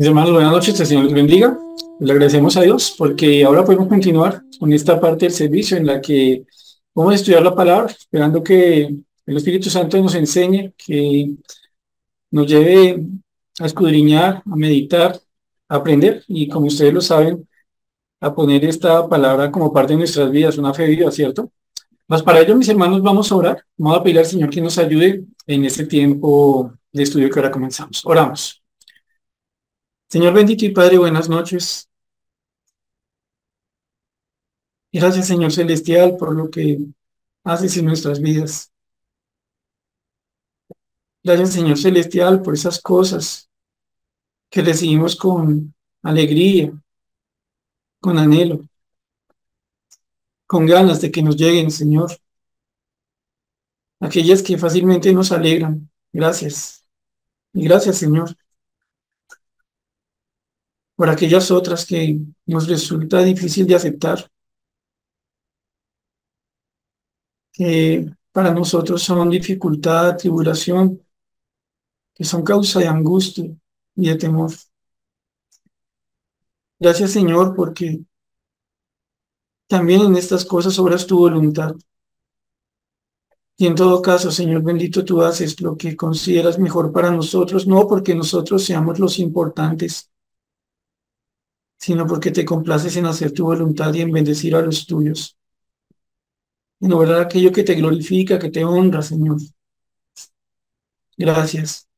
[0.00, 1.58] Mis hermanos, buenas noches, el Señor les bendiga.
[1.98, 6.00] Le agradecemos a Dios porque ahora podemos continuar con esta parte del servicio en la
[6.00, 6.46] que
[6.94, 11.34] vamos a estudiar la palabra, esperando que el Espíritu Santo nos enseñe, que
[12.30, 13.04] nos lleve
[13.58, 15.20] a escudriñar, a meditar,
[15.68, 17.46] a aprender y como ustedes lo saben,
[18.22, 21.52] a poner esta palabra como parte de nuestras vidas, una fe viva, ¿cierto?
[22.08, 23.64] Más para ello, mis hermanos, vamos a orar.
[23.76, 27.50] Vamos a pedir al Señor que nos ayude en este tiempo de estudio que ahora
[27.50, 28.00] comenzamos.
[28.06, 28.59] Oramos.
[30.10, 31.88] Señor bendito y Padre, buenas noches.
[34.92, 36.80] Gracias, Señor Celestial, por lo que
[37.44, 38.72] haces en nuestras vidas.
[41.22, 43.48] Gracias, Señor Celestial, por esas cosas
[44.50, 46.72] que recibimos con alegría,
[48.00, 48.68] con anhelo,
[50.44, 52.10] con ganas de que nos lleguen, Señor.
[54.00, 55.88] Aquellas que fácilmente nos alegran.
[56.12, 56.84] Gracias.
[57.52, 58.36] Y gracias, Señor,
[61.00, 64.30] por aquellas otras que nos resulta difícil de aceptar,
[67.50, 71.00] que para nosotros son dificultad, tribulación,
[72.14, 73.46] que son causa de angustia
[73.96, 74.50] y de temor.
[76.78, 78.00] Gracias Señor porque
[79.68, 81.76] también en estas cosas obras tu voluntad.
[83.56, 87.88] Y en todo caso, Señor bendito, tú haces lo que consideras mejor para nosotros, no
[87.88, 90.10] porque nosotros seamos los importantes,
[91.80, 95.36] sino porque te complaces en hacer tu voluntad y en bendecir a los tuyos.
[96.80, 99.38] En obrar aquello que te glorifica, que te honra, Señor.
[101.16, 101.88] Gracias.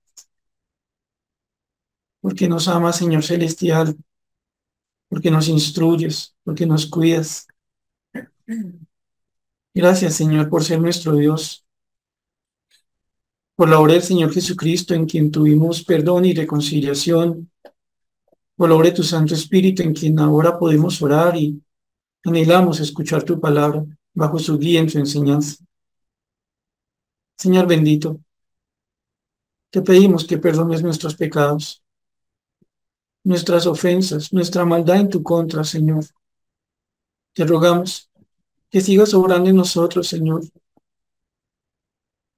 [2.20, 3.97] Porque nos amas, Señor Celestial.
[5.08, 7.48] Porque nos instruyes, porque nos cuidas.
[9.75, 11.64] Gracias, Señor, por ser nuestro Dios.
[13.56, 17.50] Por la obra del Señor Jesucristo, en quien tuvimos perdón y reconciliación
[18.56, 21.60] Colore tu Santo Espíritu en quien ahora podemos orar y
[22.24, 25.64] anhelamos escuchar tu palabra bajo su guía en su enseñanza.
[27.36, 28.20] Señor bendito,
[29.70, 31.82] te pedimos que perdones nuestros pecados,
[33.24, 36.04] nuestras ofensas, nuestra maldad en tu contra, Señor.
[37.32, 38.10] Te rogamos
[38.70, 40.42] que sigas obrando en nosotros, Señor,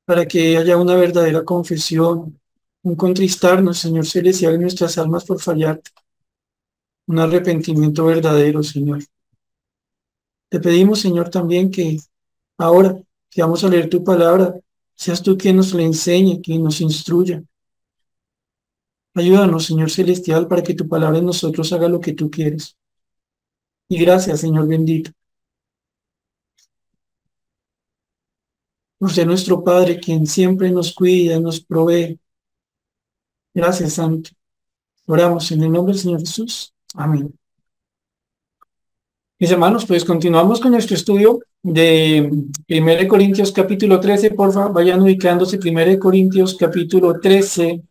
[0.05, 2.41] para que haya una verdadera confesión,
[2.83, 5.91] un contristarnos, Señor celestial, en nuestras almas por fallarte
[7.07, 9.03] un arrepentimiento verdadero, Señor.
[10.49, 11.99] Te pedimos, Señor, también que
[12.59, 12.97] ahora
[13.31, 14.55] que vamos a leer tu palabra,
[14.95, 17.43] seas tú quien nos la enseñe, quien nos instruya.
[19.15, 22.77] Ayúdanos, Señor Celestial, para que tu palabra en nosotros haga lo que tú quieres.
[23.89, 25.11] Y gracias, Señor bendito.
[28.99, 32.19] Por ser nuestro Padre, quien siempre nos cuida, nos provee.
[33.53, 34.31] Gracias, Santo.
[35.07, 36.74] Oramos en el nombre del Señor Jesús.
[36.95, 37.35] Amén.
[39.39, 42.31] Mis hermanos, pues continuamos con nuestro estudio de
[42.69, 44.31] 1 Corintios capítulo 13.
[44.31, 47.83] Por favor, vayan ubicándose 1 Corintios capítulo 13.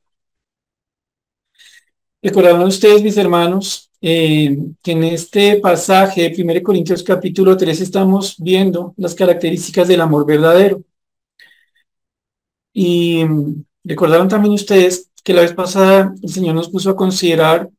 [2.22, 8.36] Recordarán ustedes, mis hermanos, eh, que en este pasaje de 1 Corintios capítulo 13 estamos
[8.40, 10.82] viendo las características del amor verdadero.
[12.74, 13.26] Y
[13.84, 17.70] recordaron también ustedes que la vez pasada el Señor nos puso a considerar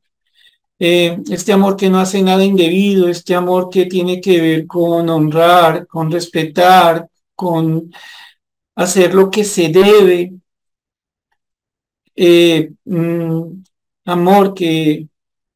[0.78, 5.08] eh, este amor que no hace nada indebido, este amor que tiene que ver con
[5.08, 7.92] honrar, con respetar, con
[8.76, 10.32] hacer lo que se debe,
[12.16, 13.62] eh, mm,
[14.06, 15.08] amor que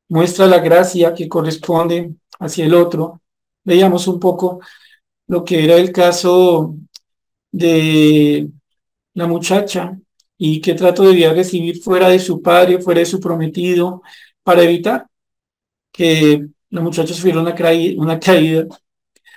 [0.09, 3.21] muestra la gracia que corresponde hacia el otro.
[3.65, 4.61] Veíamos un poco
[5.27, 6.77] lo que era el caso
[7.53, 8.49] de
[9.15, 9.99] la muchacha
[10.39, 14.03] y qué trato debía recibir fuera de su padre, fuera de su prometido,
[14.49, 15.07] para evitar
[15.93, 17.55] que los muchachos sufrieron una,
[17.99, 18.67] una caída.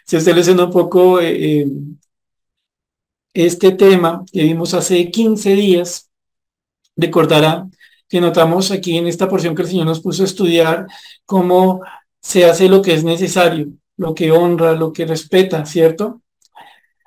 [0.05, 1.67] Si usted le suena un poco eh, eh,
[3.33, 6.09] este tema que vimos hace 15 días,
[6.95, 7.67] recordará
[8.07, 10.87] que notamos aquí en esta porción que el Señor nos puso a estudiar
[11.25, 11.81] cómo
[12.21, 13.67] se hace lo que es necesario,
[13.97, 16.21] lo que honra, lo que respeta, ¿cierto?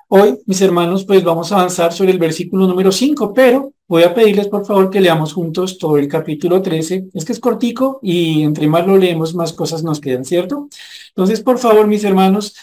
[0.09, 4.13] Hoy, mis hermanos, pues vamos a avanzar sobre el versículo número 5, pero voy a
[4.13, 7.09] pedirles por favor que leamos juntos todo el capítulo 13.
[7.13, 10.69] Es que es cortico y entre más lo leemos, más cosas nos quedan, ¿cierto?
[11.09, 12.55] Entonces, por favor, mis hermanos,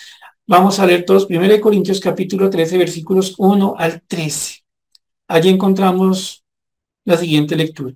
[0.46, 4.64] vamos a leer todos 1 Corintios capítulo 13, versículos 1 al 13.
[5.28, 6.44] Allí encontramos
[7.04, 7.94] la siguiente lectura.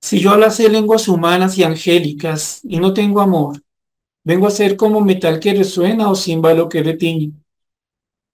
[0.00, 3.60] Si yo hablase lenguas humanas y angélicas y no tengo amor,
[4.26, 7.30] Vengo a ser como metal que resuena o címbalo que retiñe.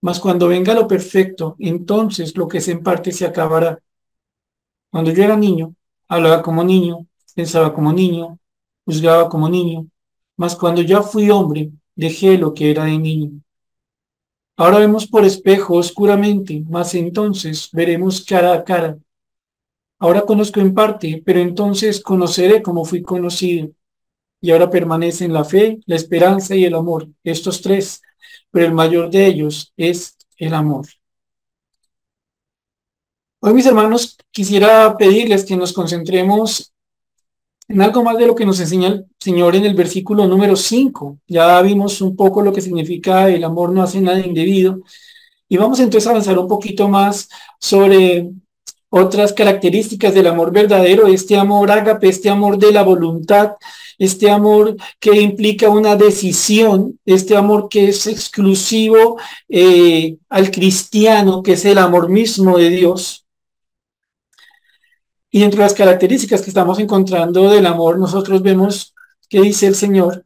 [0.00, 3.80] Mas cuando venga lo perfecto, entonces lo que es en parte se acabará.
[4.90, 5.74] Cuando yo era niño,
[6.08, 8.38] hablaba como niño, pensaba como niño,
[8.84, 9.86] juzgaba como niño,
[10.36, 13.40] mas cuando ya fui hombre, dejé lo que era de niño.
[14.56, 18.98] Ahora vemos por espejo oscuramente, mas entonces veremos cara a cara.
[20.00, 23.70] Ahora conozco en parte, pero entonces conoceré como fui conocido.
[24.40, 28.00] Y ahora permanecen la fe, la esperanza y el amor, estos tres,
[28.50, 30.86] pero el mayor de ellos es el amor.
[33.40, 36.72] Hoy, mis hermanos, quisiera pedirles que nos concentremos
[37.68, 41.18] en algo más de lo que nos enseña el Señor en el versículo número 5.
[41.26, 44.80] Ya vimos un poco lo que significa el amor no hace nada indebido.
[45.48, 47.28] Y vamos entonces a avanzar un poquito más
[47.60, 48.30] sobre
[48.90, 53.52] otras características del amor verdadero, este amor ágape, este amor de la voluntad,
[53.98, 59.18] este amor que implica una decisión, este amor que es exclusivo
[59.48, 63.26] eh, al cristiano, que es el amor mismo de Dios.
[65.30, 68.94] Y entre las características que estamos encontrando del amor, nosotros vemos
[69.28, 70.24] que dice el Señor,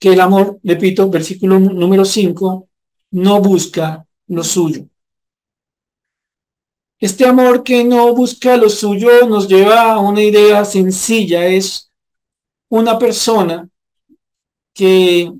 [0.00, 2.68] que el amor, repito, versículo número 5,
[3.12, 4.86] no busca lo suyo.
[7.00, 11.92] Este amor que no busca lo suyo nos lleva a una idea sencilla, es
[12.68, 13.68] una persona
[14.74, 15.32] que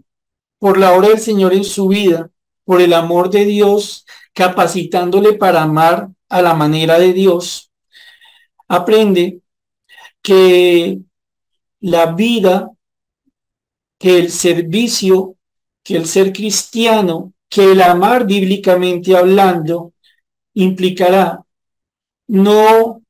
[0.60, 2.30] por la obra del Señor en su vida,
[2.64, 7.72] por el amor de Dios, capacitándole para amar a la manera de Dios,
[8.68, 9.40] aprende
[10.22, 11.00] que
[11.80, 12.70] la vida,
[13.98, 15.34] que el servicio,
[15.82, 19.92] que el ser cristiano, que el amar bíblicamente hablando,
[20.54, 21.44] implicará
[22.28, 23.02] no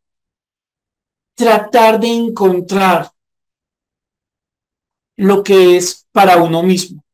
[1.35, 3.11] tratar de encontrar
[5.17, 7.05] lo que es para uno mismo.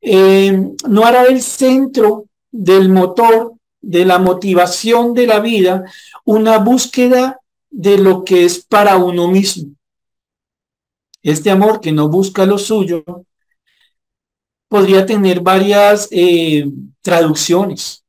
[0.00, 5.84] Eh, no hará el centro del motor de la motivación de la vida
[6.24, 7.40] una búsqueda
[7.70, 9.74] de lo que es para uno mismo.
[11.22, 13.04] Este amor que no busca lo suyo
[14.68, 16.68] podría tener varias eh,
[17.00, 18.04] traducciones.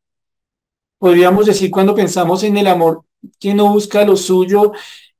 [0.99, 3.03] Podríamos decir cuando pensamos en el amor
[3.39, 4.73] que no busca lo suyo,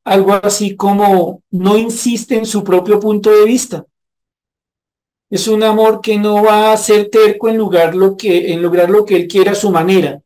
[0.04, 3.86] algo así como no insiste en su propio punto de vista.
[5.32, 8.90] Es un amor que no va a ser terco en, lugar lo que, en lograr
[8.92, 10.22] lo que él quiera a su manera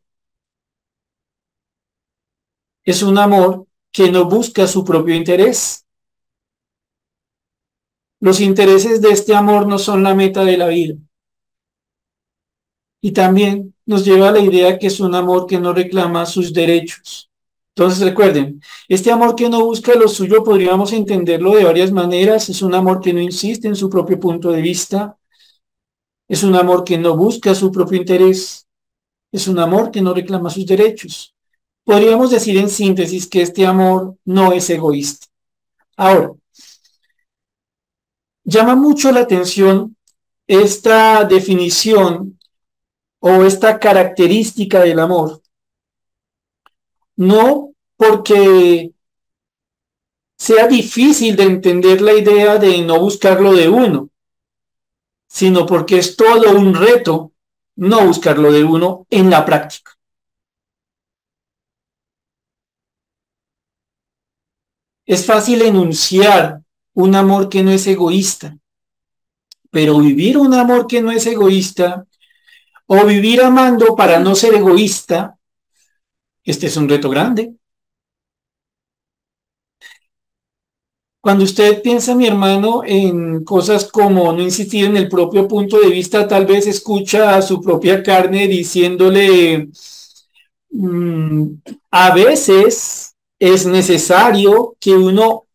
[2.83, 5.86] es un amor que no busca su propio interés.
[8.19, 10.95] Los intereses de este amor no son la meta de la vida.
[13.05, 16.53] Y también nos lleva a la idea que es un amor que no reclama sus
[16.53, 17.29] derechos.
[17.75, 22.48] Entonces recuerden, este amor que no busca lo suyo podríamos entenderlo de varias maneras.
[22.48, 25.17] Es un amor que no insiste en su propio punto de vista.
[26.29, 28.67] Es un amor que no busca su propio interés.
[29.33, 31.36] Es un amor que no reclama sus derechos.
[31.83, 35.27] Podríamos decir en síntesis que este amor no es egoísta.
[35.98, 36.31] Ahora,
[38.45, 39.98] llama mucho la atención
[40.48, 42.39] esta definición
[43.25, 45.42] o esta característica del amor.
[47.15, 48.92] No porque
[50.38, 54.10] sea difícil de entender la idea de no buscarlo de uno,
[55.25, 57.32] sino porque es todo un reto
[57.77, 59.98] no buscarlo de uno en la práctica.
[65.06, 66.62] Es fácil enunciar
[66.94, 68.58] un amor que no es egoísta,
[69.72, 72.06] pero vivir un amor que no es egoísta
[72.93, 75.39] o vivir amando para no ser egoísta,
[76.43, 77.55] este es un reto grande.
[81.19, 85.89] Cuando usted piensa, mi hermano, en cosas como no insistir en el propio punto de
[85.89, 89.69] vista, tal vez escucha a su propia carne diciéndole,
[90.69, 91.47] mm,
[91.91, 95.47] a veces es necesario que uno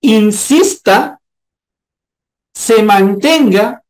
[0.00, 1.20] insista,
[2.52, 3.84] se mantenga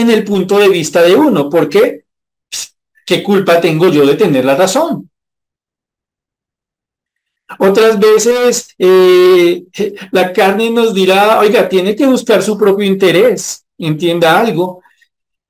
[0.00, 1.50] en el punto de vista de uno.
[1.50, 2.04] ¿Por qué?
[3.04, 5.10] ¿Qué culpa tengo yo de tener la razón?
[7.58, 9.64] Otras veces eh,
[10.12, 14.82] la carne nos dirá, oiga, tiene que buscar su propio interés, entienda algo.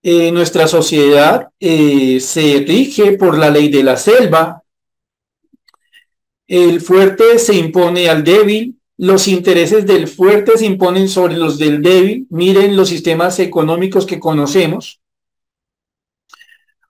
[0.01, 4.63] Eh, nuestra sociedad eh, se rige por la ley de la selva.
[6.47, 11.81] El fuerte se impone al débil, los intereses del fuerte se imponen sobre los del
[11.81, 12.27] débil.
[12.31, 15.01] Miren los sistemas económicos que conocemos.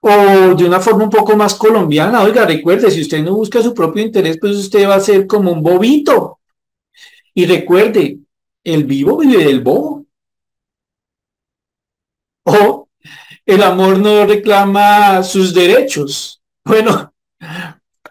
[0.00, 3.74] O de una forma un poco más colombiana, oiga, recuerde, si usted no busca su
[3.74, 6.40] propio interés, pues usted va a ser como un bobito.
[7.34, 8.18] Y recuerde,
[8.64, 10.06] el vivo vive del bobo.
[12.44, 12.88] O
[13.44, 16.40] el amor no reclama sus derechos.
[16.64, 17.12] Bueno,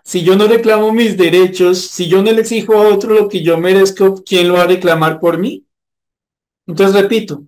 [0.07, 3.43] si yo no reclamo mis derechos, si yo no le exijo a otro lo que
[3.43, 5.65] yo merezco, ¿quién lo va a reclamar por mí?
[6.65, 7.43] Entonces, repito,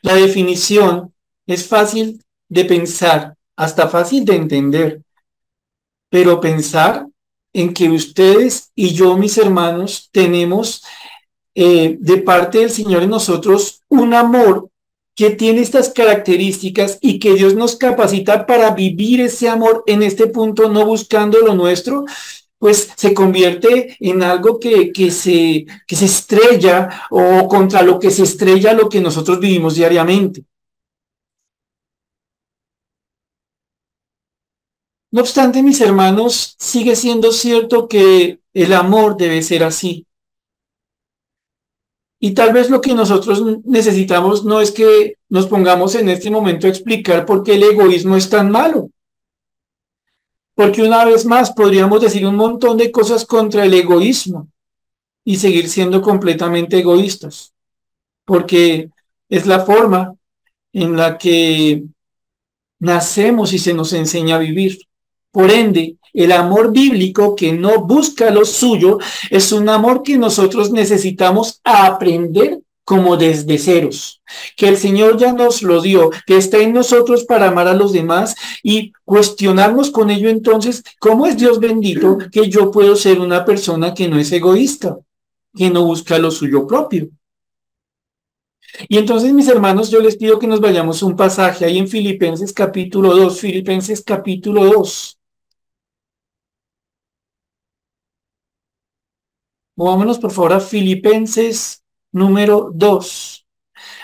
[0.00, 1.12] la definición
[1.48, 5.02] es fácil de pensar, hasta fácil de entender,
[6.08, 7.08] pero pensar
[7.52, 10.84] en que ustedes y yo, mis hermanos, tenemos
[11.56, 14.69] eh, de parte del Señor en nosotros un amor
[15.14, 20.26] que tiene estas características y que Dios nos capacita para vivir ese amor en este
[20.26, 22.04] punto, no buscando lo nuestro,
[22.58, 28.10] pues se convierte en algo que, que, se, que se estrella o contra lo que
[28.10, 30.44] se estrella lo que nosotros vivimos diariamente.
[35.12, 40.06] No obstante, mis hermanos, sigue siendo cierto que el amor debe ser así.
[42.22, 46.66] Y tal vez lo que nosotros necesitamos no es que nos pongamos en este momento
[46.66, 48.90] a explicar por qué el egoísmo es tan malo.
[50.54, 54.48] Porque una vez más podríamos decir un montón de cosas contra el egoísmo
[55.24, 57.54] y seguir siendo completamente egoístas.
[58.26, 58.90] Porque
[59.30, 60.14] es la forma
[60.74, 61.84] en la que
[62.78, 64.78] nacemos y se nos enseña a vivir.
[65.30, 68.98] Por ende, el amor bíblico que no busca lo suyo
[69.30, 74.20] es un amor que nosotros necesitamos aprender como desde ceros,
[74.56, 77.92] que el Señor ya nos lo dio, que está en nosotros para amar a los
[77.92, 83.44] demás y cuestionarnos con ello entonces, ¿cómo es Dios bendito que yo puedo ser una
[83.44, 84.98] persona que no es egoísta,
[85.54, 87.10] que no busca lo suyo propio?
[88.88, 92.52] Y entonces, mis hermanos, yo les pido que nos vayamos un pasaje ahí en Filipenses
[92.52, 95.19] capítulo 2, Filipenses capítulo 2.
[99.76, 103.46] Movámonos por favor a Filipenses número 2.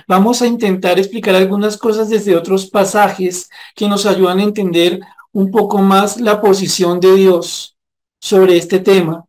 [0.08, 5.00] Vamos a intentar explicar algunas cosas desde otros pasajes que nos ayudan a entender
[5.32, 7.76] un poco más la posición de Dios
[8.20, 9.25] sobre este tema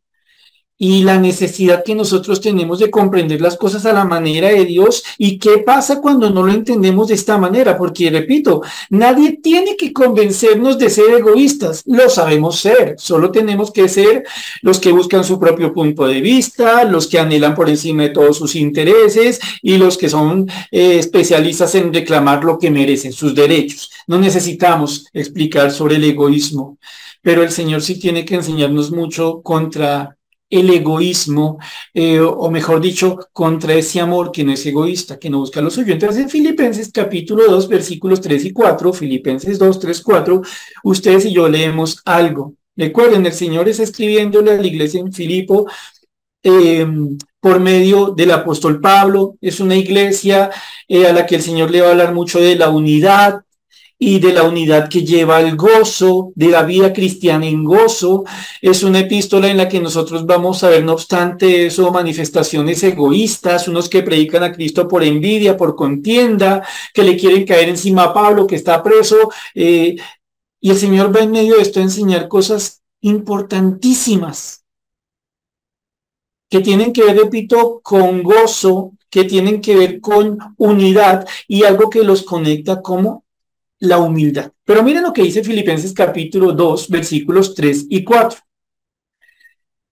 [0.78, 5.04] y la necesidad que nosotros tenemos de comprender las cosas a la manera de Dios.
[5.18, 9.92] Y qué pasa cuando no lo entendemos de esta manera, porque repito, nadie tiene que
[9.92, 14.24] convencernos de ser egoístas, lo sabemos ser, solo tenemos que ser
[14.62, 18.38] los que buscan su propio punto de vista, los que anhelan por encima de todos
[18.38, 23.92] sus intereses y los que son eh, especialistas en reclamar lo que merecen, sus derechos.
[24.08, 26.78] No necesitamos explicar sobre el egoísmo,
[27.22, 30.17] pero el Señor sí tiene que enseñarnos mucho contra
[30.50, 31.58] el egoísmo,
[31.94, 35.70] eh, o mejor dicho, contra ese amor que no es egoísta, que no busca lo
[35.70, 35.94] suyo.
[35.94, 40.42] Entonces, en Filipenses capítulo 2, versículos 3 y 4, Filipenses 2, 3, 4,
[40.84, 42.54] ustedes y yo leemos algo.
[42.76, 45.68] Recuerden, el Señor es escribiéndole a la iglesia en Filipo
[46.44, 49.36] em, por medio del apóstol Pablo.
[49.42, 50.52] Es una iglesia
[50.88, 53.42] eh, a la que el Señor le va a hablar mucho de la unidad,
[54.00, 58.26] y de la unidad que lleva al gozo, de la vida cristiana en gozo.
[58.62, 63.68] Es una epístola en la que nosotros vamos a ver, no obstante eso, manifestaciones egoístas,
[63.68, 66.64] unos que predican a Cristo por envidia, por contienda,
[66.94, 69.32] que le quieren caer encima a Pablo, que está preso.
[69.56, 69.96] Eh,
[70.60, 74.64] y el Señor va en medio de esto a enseñar cosas importantísimas
[76.50, 81.90] que tienen que ver, repito, con gozo, que tienen que ver con unidad y algo
[81.90, 83.26] que los conecta como
[83.80, 84.52] la humildad.
[84.64, 88.40] Pero miren lo que dice Filipenses capítulo 2, versículos 3 y 4.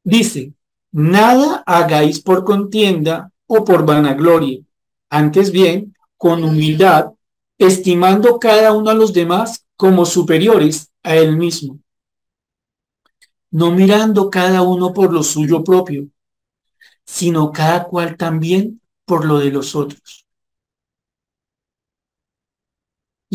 [0.04, 0.54] Dice,
[0.92, 4.62] nada hagáis por contienda o por vanagloria,
[5.10, 7.12] antes bien, con humildad,
[7.58, 11.80] estimando cada uno a los demás como superiores a él mismo,
[13.52, 16.08] no mirando cada uno por lo suyo propio,
[17.06, 20.25] sino cada cual también por lo de los otros.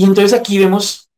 [0.00, 1.10] Y entonces aquí vemos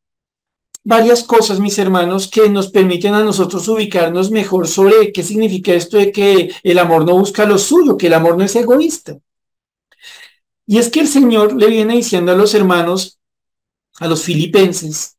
[0.82, 5.98] varias cosas, mis hermanos, que nos permiten a nosotros ubicarnos mejor sobre qué significa esto
[5.98, 9.20] de que el amor no busca lo suyo, que el amor no es egoísta.
[10.66, 13.20] Y es que el Señor le viene diciendo a los hermanos,
[14.00, 15.16] a los filipenses,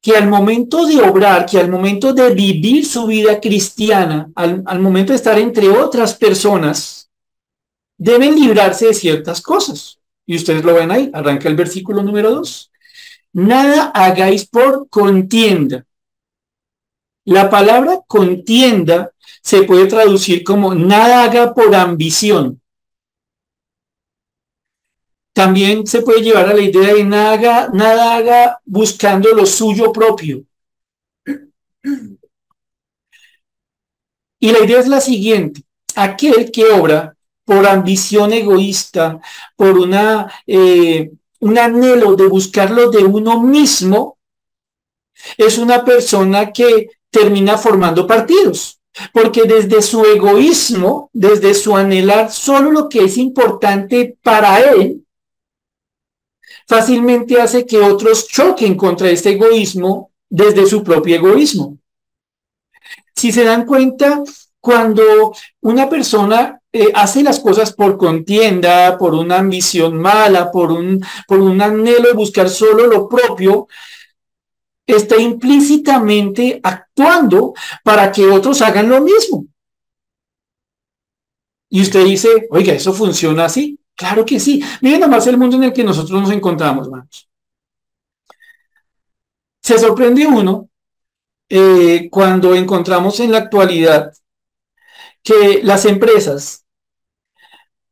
[0.00, 4.80] que al momento de obrar, que al momento de vivir su vida cristiana, al, al
[4.80, 7.10] momento de estar entre otras personas,
[7.98, 9.98] deben librarse de ciertas cosas.
[10.26, 12.70] Y ustedes lo ven ahí, arranca el versículo número 2.
[13.32, 15.84] Nada hagáis por contienda.
[17.24, 19.12] La palabra contienda
[19.42, 22.60] se puede traducir como nada haga por ambición.
[25.32, 29.92] También se puede llevar a la idea de nada haga, nada haga buscando lo suyo
[29.92, 30.44] propio.
[34.38, 35.62] Y la idea es la siguiente.
[35.94, 39.20] Aquel que obra por ambición egoísta,
[39.56, 44.18] por una, eh, un anhelo de buscarlo de uno mismo,
[45.36, 48.80] es una persona que termina formando partidos,
[49.12, 55.04] porque desde su egoísmo, desde su anhelar solo lo que es importante para él,
[56.66, 61.76] fácilmente hace que otros choquen contra este egoísmo desde su propio egoísmo.
[63.14, 64.22] Si se dan cuenta,
[64.58, 71.04] cuando una persona eh, hace las cosas por contienda, por una ambición mala, por un,
[71.28, 73.68] por un anhelo de buscar solo lo propio,
[74.86, 77.52] está implícitamente actuando
[77.84, 79.46] para que otros hagan lo mismo.
[81.68, 83.78] Y usted dice, oiga, ¿eso funciona así?
[83.94, 84.62] Claro que sí.
[84.80, 87.28] Miren nomás el mundo en el que nosotros nos encontramos, hermanos.
[89.62, 90.68] Se sorprende uno
[91.48, 94.12] eh, cuando encontramos en la actualidad
[95.22, 96.61] que las empresas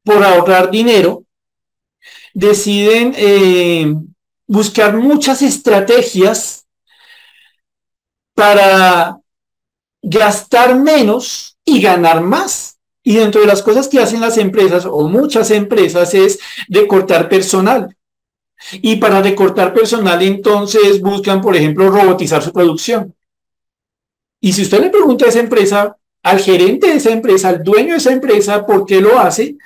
[0.04, 1.24] por ahorrar dinero,
[2.32, 3.94] deciden eh,
[4.46, 6.66] buscar muchas estrategias
[8.34, 9.20] para
[10.02, 12.78] gastar menos y ganar más.
[13.02, 17.28] Y dentro de las cosas que hacen las empresas o muchas empresas es de cortar
[17.28, 17.96] personal.
[18.72, 23.14] Y para recortar personal entonces buscan, por ejemplo, robotizar su producción.
[24.40, 27.92] Y si usted le pregunta a esa empresa, al gerente de esa empresa, al dueño
[27.92, 29.56] de esa empresa, por qué lo hace,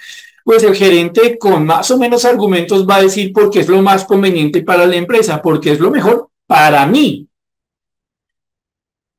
[0.44, 3.80] pues el gerente con más o menos argumentos va a decir por qué es lo
[3.82, 7.26] más conveniente para la empresa, porque es lo mejor para mí.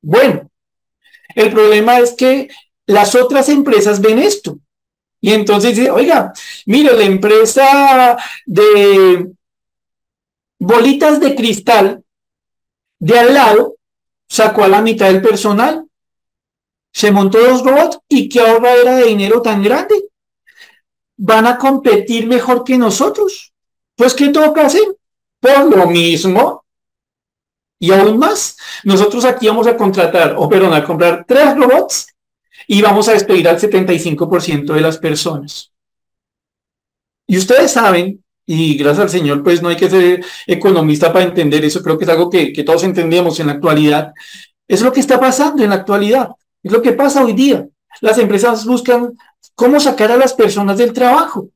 [0.01, 0.51] Bueno,
[1.33, 2.47] el problema es que
[2.85, 4.59] las otras empresas ven esto.
[5.19, 6.31] Y entonces dice, oiga,
[6.67, 9.31] mire, la empresa de
[10.59, 12.03] bolitas de cristal
[12.99, 13.77] de al lado
[14.29, 15.87] sacó a la mitad del personal,
[16.93, 19.95] se montó dos robots y qué era de dinero tan grande
[21.17, 23.53] van a competir mejor que nosotros.
[23.95, 24.97] Pues, ¿qué toca hacer?
[25.39, 26.65] Por lo mismo.
[27.79, 32.07] Y aún más, nosotros aquí vamos a contratar, o perdón, a comprar tres robots
[32.67, 35.71] y vamos a despedir al 75% de las personas.
[37.27, 41.65] Y ustedes saben, y gracias al Señor, pues no hay que ser economista para entender
[41.65, 44.13] eso, creo que es algo que, que todos entendemos en la actualidad.
[44.67, 46.29] Es lo que está pasando en la actualidad,
[46.63, 47.67] es lo que pasa hoy día.
[48.01, 49.17] Las empresas buscan
[49.55, 51.49] cómo sacar a las personas del trabajo.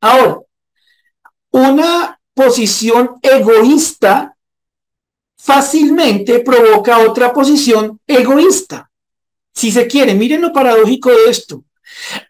[0.00, 0.40] Ahora,
[1.50, 4.36] una posición egoísta
[5.36, 8.90] fácilmente provoca otra posición egoísta.
[9.54, 11.64] Si se quiere, miren lo paradójico de esto.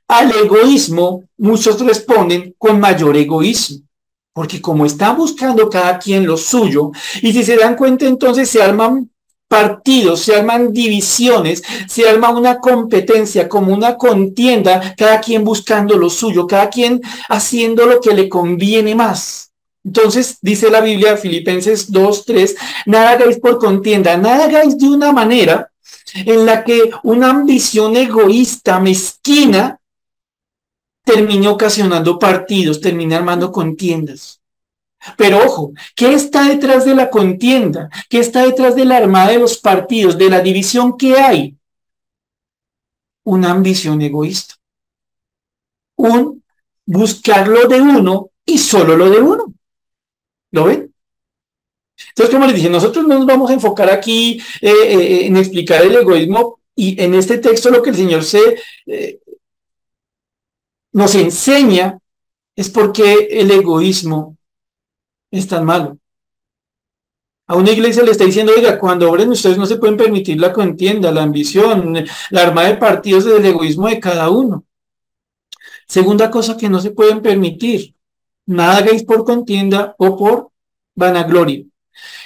[0.08, 3.86] Al egoísmo muchos responden con mayor egoísmo,
[4.32, 8.62] porque como están buscando cada quien lo suyo, y si se dan cuenta entonces se
[8.62, 9.10] arman
[9.50, 16.08] partidos, se arman divisiones, se arma una competencia, como una contienda, cada quien buscando lo
[16.08, 19.50] suyo, cada quien haciendo lo que le conviene más.
[19.84, 25.12] Entonces, dice la Biblia, Filipenses 2, 3, nada hagáis por contienda, nada hagáis de una
[25.12, 25.72] manera
[26.14, 29.80] en la que una ambición egoísta, mezquina,
[31.04, 34.39] termine ocasionando partidos, termine armando contiendas.
[35.16, 37.88] Pero ojo, ¿qué está detrás de la contienda?
[38.08, 41.56] ¿Qué está detrás de la armada de los partidos, de la división que hay?
[43.24, 44.54] Una ambición egoísta.
[45.96, 46.42] Un
[46.84, 49.54] buscar lo de uno y solo lo de uno.
[50.50, 50.92] ¿Lo ven?
[52.08, 55.82] Entonces, como les dije, nosotros no nos vamos a enfocar aquí eh, eh, en explicar
[55.82, 58.40] el egoísmo y en este texto lo que el Señor se,
[58.86, 59.20] eh,
[60.92, 61.98] nos enseña
[62.56, 64.36] es porque el egoísmo
[65.30, 65.98] es tan malo.
[67.46, 70.52] A una iglesia le está diciendo, oiga, cuando obren ustedes no se pueden permitir la
[70.52, 71.94] contienda, la ambición,
[72.30, 74.64] la armada de partidos del egoísmo de cada uno.
[75.88, 77.94] Segunda cosa que no se pueden permitir,
[78.46, 80.50] nada hagáis por contienda o por
[80.94, 81.64] vanagloria.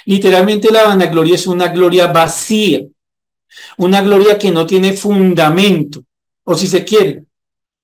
[0.05, 2.85] Literalmente la vanagloria es una gloria vacía,
[3.77, 6.03] una gloria que no tiene fundamento,
[6.43, 7.25] o si se quiere,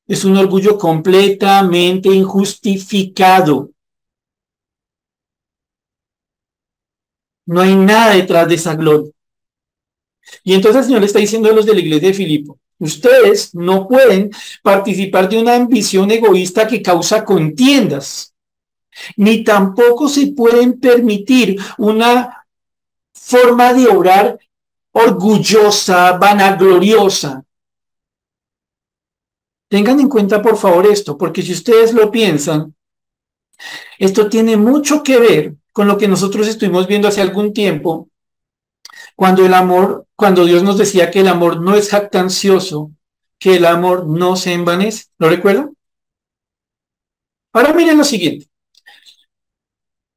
[0.07, 3.71] es un orgullo completamente injustificado.
[7.45, 9.11] No hay nada detrás de esa gloria.
[10.43, 13.53] Y entonces el Señor le está diciendo a los de la iglesia de Filipo, ustedes
[13.53, 14.31] no pueden
[14.63, 18.33] participar de una ambición egoísta que causa contiendas,
[19.15, 22.45] ni tampoco se pueden permitir una
[23.13, 24.39] forma de orar
[24.91, 27.43] orgullosa, vanagloriosa.
[29.69, 32.75] Tengan en cuenta, por favor, esto, porque si ustedes lo piensan,
[33.97, 38.09] esto tiene mucho que ver con lo que nosotros estuvimos viendo hace algún tiempo,
[39.15, 42.91] cuando el amor, cuando Dios nos decía que el amor no es jactancioso,
[43.37, 45.05] que el amor no se envanece.
[45.17, 45.75] ¿Lo recuerdan?
[47.53, 48.47] Ahora miren lo siguiente.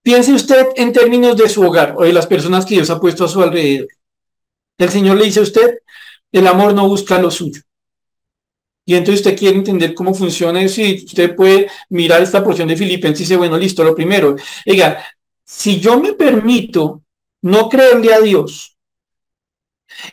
[0.02, 3.24] Piense usted en términos de su hogar o de las personas que Dios ha puesto
[3.24, 3.88] a su alrededor.
[4.76, 5.78] El Señor le dice a usted,
[6.30, 7.62] el amor no busca lo suyo.
[8.86, 12.76] Y entonces usted quiere entender cómo funciona eso y usted puede mirar esta porción de
[12.76, 14.36] Filipenses y dice, bueno, listo, lo primero,
[14.66, 15.02] oiga,
[15.56, 17.02] si yo me permito
[17.42, 18.76] no creerle a Dios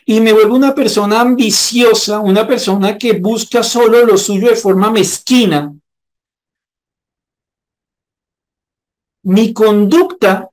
[0.06, 4.90] y me vuelvo una persona ambiciosa, una persona que busca solo lo suyo de forma
[4.90, 5.74] mezquina,
[9.24, 10.48] mi conducta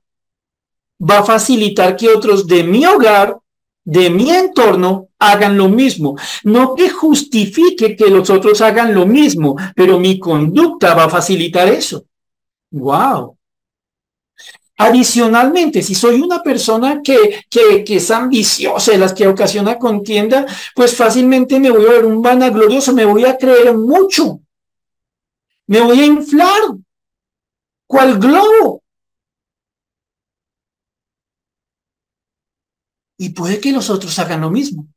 [1.08, 3.38] va a facilitar que otros de mi hogar,
[3.84, 6.16] de mi entorno, hagan lo mismo.
[6.44, 11.68] No que justifique que los otros hagan lo mismo, pero mi conducta va a facilitar
[11.68, 12.04] eso.
[12.70, 13.39] ¡Wow!
[14.82, 21.60] Adicionalmente, si soy una persona que, que, es ambiciosa, las que ocasiona contienda, pues fácilmente
[21.60, 24.40] me voy a ver un vanaglorioso, me voy a creer mucho,
[25.66, 26.62] me voy a inflar,
[27.86, 28.82] cual globo.
[33.18, 34.88] Y puede que los otros hagan lo mismo.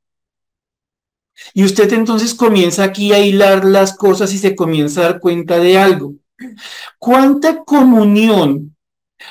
[1.54, 5.58] Y usted entonces comienza aquí a hilar las cosas y se comienza a dar cuenta
[5.58, 6.14] de algo.
[6.98, 8.73] ¿Cuánta comunión,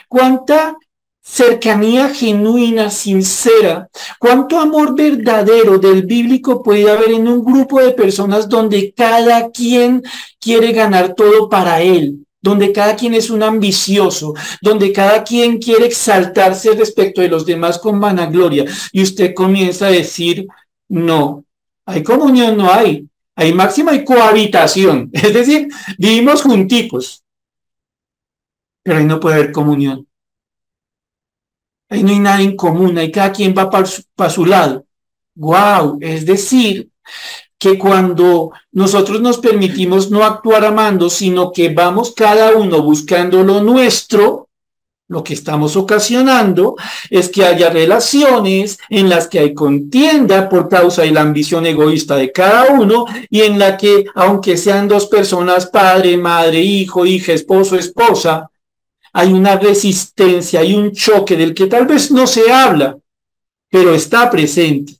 [0.08, 0.76] cuánta
[1.22, 8.48] cercanía genuina, sincera, cuánto amor verdadero del bíblico puede haber en un grupo de personas
[8.48, 10.02] donde cada quien
[10.40, 12.18] quiere ganar todo para él?
[12.44, 17.78] donde cada quien es un ambicioso, donde cada quien quiere exaltarse respecto de los demás
[17.78, 20.48] con vanagloria, y usted comienza a decir,
[20.88, 21.44] no,
[21.86, 23.06] hay comunión, no hay.
[23.34, 25.10] Hay máxima y cohabitación.
[25.12, 27.21] Es decir, vivimos junticos.
[28.82, 30.06] Pero ahí no puede haber comunión.
[31.88, 32.96] Ahí no hay nada en común.
[32.98, 34.84] Ahí cada quien va para su, lado.
[35.34, 35.98] Wow.
[36.00, 36.90] Es decir,
[37.58, 43.62] que cuando nosotros nos permitimos no actuar amando, sino que vamos cada uno buscando lo
[43.62, 44.48] nuestro,
[45.12, 46.74] lo que estamos ocasionando
[47.10, 52.16] es que haya relaciones en las que hay contienda por causa de la ambición egoísta
[52.16, 57.32] de cada uno y en la que, aunque sean dos personas, padre, madre, hijo, hija,
[57.32, 58.50] esposo, esposa,
[59.12, 62.98] hay una resistencia, hay un choque del que tal vez no se habla,
[63.68, 64.94] pero está presente.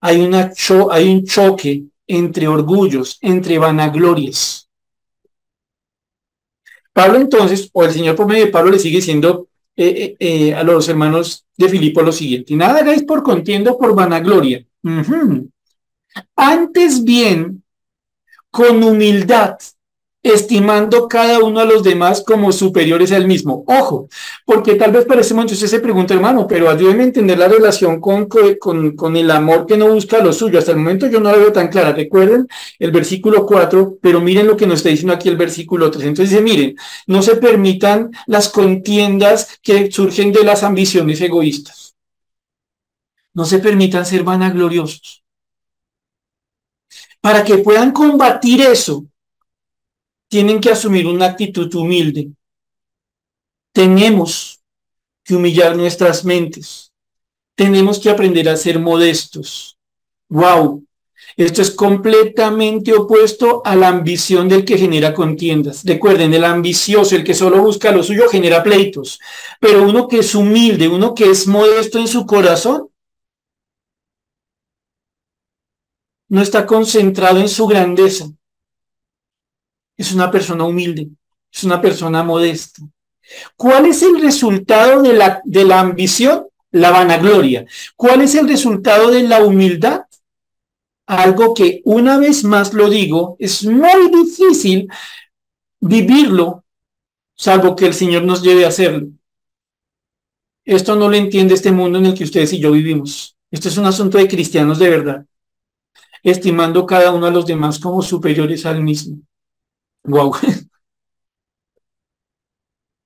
[0.00, 0.52] Hay, una
[0.90, 4.68] hay un choque entre orgullos, entre vanaglorias.
[6.92, 10.54] Pablo entonces, o el Señor por medio de Pablo le sigue diciendo eh, eh, eh,
[10.54, 14.64] a los hermanos de Filipo lo siguiente, nada hagáis por contienda por vanagloria.
[16.36, 17.62] Antes bien,
[18.50, 19.56] con humildad,
[20.22, 23.64] estimando cada uno a los demás como superiores al mismo.
[23.66, 24.08] Ojo,
[24.44, 28.26] porque tal vez para ese se pregunta, hermano, pero ayúdeme a entender la relación con,
[28.26, 30.58] con, con, el amor que no busca lo suyo.
[30.58, 31.92] Hasta el momento yo no la veo tan clara.
[31.92, 32.46] Recuerden
[32.78, 36.06] el versículo 4, pero miren lo que nos está diciendo aquí el versículo 3.
[36.06, 41.96] Entonces dice, miren, no se permitan las contiendas que surgen de las ambiciones egoístas.
[43.34, 45.24] No se permitan ser vanagloriosos.
[47.20, 49.06] Para que puedan combatir eso,
[50.32, 52.32] tienen que asumir una actitud humilde.
[53.70, 54.62] Tenemos
[55.22, 56.90] que humillar nuestras mentes.
[57.54, 59.76] Tenemos que aprender a ser modestos.
[60.30, 60.86] ¡Wow!
[61.36, 65.84] Esto es completamente opuesto a la ambición del que genera contiendas.
[65.84, 69.20] Recuerden, el ambicioso, el que solo busca lo suyo, genera pleitos.
[69.60, 72.88] Pero uno que es humilde, uno que es modesto en su corazón,
[76.30, 78.32] no está concentrado en su grandeza,
[79.96, 81.08] es una persona humilde,
[81.52, 82.82] es una persona modesta.
[83.56, 86.46] ¿Cuál es el resultado de la, de la ambición?
[86.70, 87.66] La vanagloria.
[87.96, 90.02] ¿Cuál es el resultado de la humildad?
[91.06, 94.88] Algo que una vez más lo digo, es muy difícil
[95.80, 96.64] vivirlo,
[97.34, 99.08] salvo que el Señor nos lleve a hacerlo.
[100.64, 103.36] Esto no lo entiende este mundo en el que ustedes y yo vivimos.
[103.50, 105.26] Esto es un asunto de cristianos de verdad,
[106.22, 109.18] estimando cada uno a los demás como superiores al mismo.
[110.04, 110.34] Wow.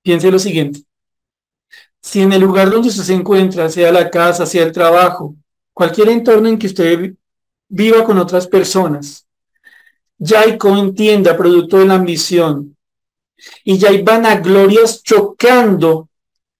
[0.03, 0.83] Piense lo siguiente.
[2.01, 5.35] Si en el lugar donde usted se encuentra, sea la casa, sea el trabajo,
[5.73, 7.15] cualquier entorno en que usted
[7.69, 9.27] viva con otras personas,
[10.17, 12.77] ya hay contienda producto de la ambición
[13.65, 16.09] y ya hay vanaglorias chocando,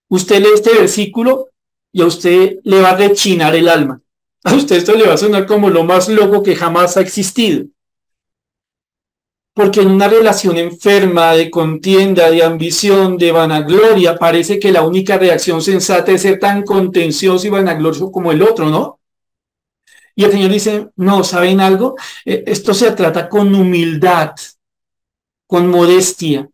[0.09, 1.49] usted lee este versículo
[1.93, 4.01] y a usted le va a rechinar el alma.
[4.45, 7.67] A usted esto le va a sonar como lo más loco que jamás ha existido.
[9.57, 15.17] Porque en una relación enferma de contienda, de ambición, de vanagloria, parece que la única
[15.17, 19.01] reacción sensata es ser tan contencioso y vanaglorioso como el otro, ¿no?
[20.15, 21.97] Y el Señor dice, no, ¿saben algo?
[22.27, 24.35] Eh, esto se trata con humildad,
[25.47, 26.47] con modestia.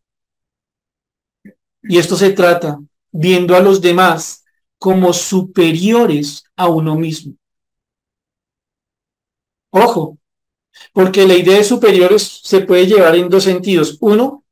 [1.82, 2.78] Y esto se trata
[3.10, 4.44] viendo a los demás
[4.78, 7.34] como superiores a uno mismo.
[9.70, 10.18] Ojo,
[10.92, 13.96] porque la idea de superiores se puede llevar en dos sentidos.
[14.00, 14.44] Uno,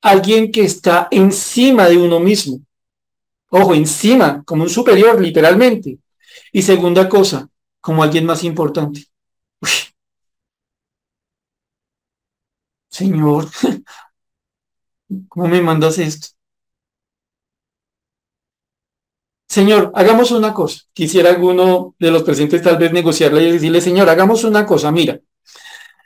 [0.00, 2.60] alguien que está encima de uno mismo.
[3.50, 5.98] Ojo, encima, como un superior, literalmente.
[6.52, 7.48] Y segunda cosa,
[7.80, 9.06] como alguien más importante.
[12.90, 13.46] Señor,
[15.28, 16.35] ¿cómo me mandas esto?
[19.56, 20.82] Señor, hagamos una cosa.
[20.92, 24.92] Quisiera alguno de los presentes tal vez negociarla y decirle, Señor, hagamos una cosa.
[24.92, 25.18] Mira,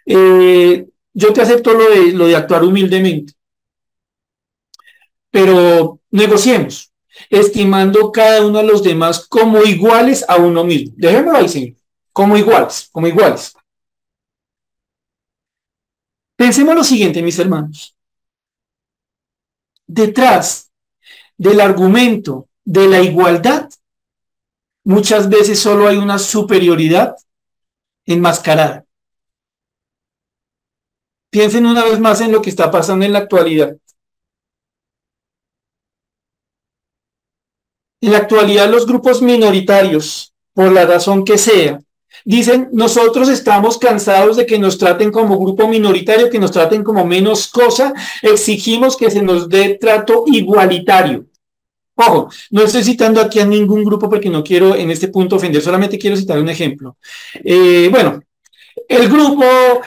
[0.06, 3.32] eh, yo te acepto lo de, actuar humildemente,
[5.32, 6.92] pero negociemos,
[7.28, 10.94] estimando cada uno de los demás como iguales a uno mismo.
[10.96, 11.76] Dejémoslo ahí, Señor,
[12.12, 13.52] como iguales, como iguales.
[16.36, 17.96] Pensemos lo siguiente, mis hermanos.
[19.88, 20.70] Detrás
[21.36, 23.68] del argumento de la igualdad,
[24.85, 27.16] muchas veces solo hay una superioridad
[28.06, 28.85] enmascarada.
[31.30, 33.76] Piensen una vez más en lo que está pasando en la actualidad.
[38.00, 41.80] En la actualidad los grupos minoritarios, por la razón que sea,
[42.24, 47.04] dicen, nosotros estamos cansados de que nos traten como grupo minoritario, que nos traten como
[47.04, 51.30] menos cosa, exigimos que se nos dé trato igualitario.
[52.00, 55.60] Ojo, no estoy citando aquí a ningún grupo porque no quiero en este punto ofender,
[55.60, 56.96] solamente quiero citar un ejemplo.
[57.44, 58.22] Eh, bueno,
[58.88, 59.44] el grupo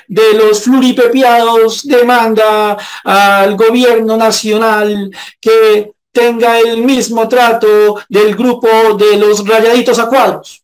[0.08, 9.18] de los fluripepiados demanda al gobierno nacional que tenga el mismo trato del grupo de
[9.18, 10.64] los rayaditos a cuadros.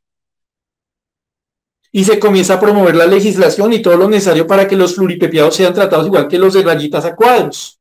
[1.91, 5.55] Y se comienza a promover la legislación y todo lo necesario para que los fluripepiados
[5.55, 7.79] sean tratados igual que los de rayitas a cuadros.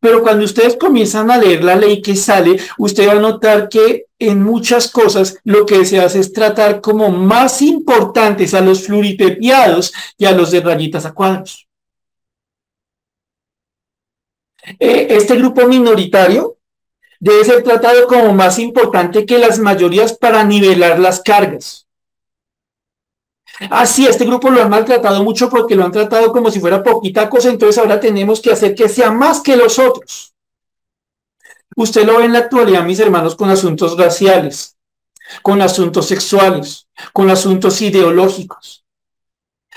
[0.00, 4.06] Pero cuando ustedes comienzan a leer la ley que sale, usted va a notar que
[4.18, 9.92] en muchas cosas lo que se hace es tratar como más importantes a los fluripepiados
[10.16, 11.68] y a los de rayitas a cuadros.
[14.78, 16.58] Eh, este grupo minoritario
[17.18, 21.87] debe ser tratado como más importante que las mayorías para nivelar las cargas.
[23.70, 26.82] Ah, sí, este grupo lo han maltratado mucho porque lo han tratado como si fuera
[26.82, 30.34] poquita cosa, entonces ahora tenemos que hacer que sea más que los otros.
[31.76, 34.76] Usted lo ve en la actualidad, mis hermanos, con asuntos raciales,
[35.42, 38.84] con asuntos sexuales, con asuntos ideológicos.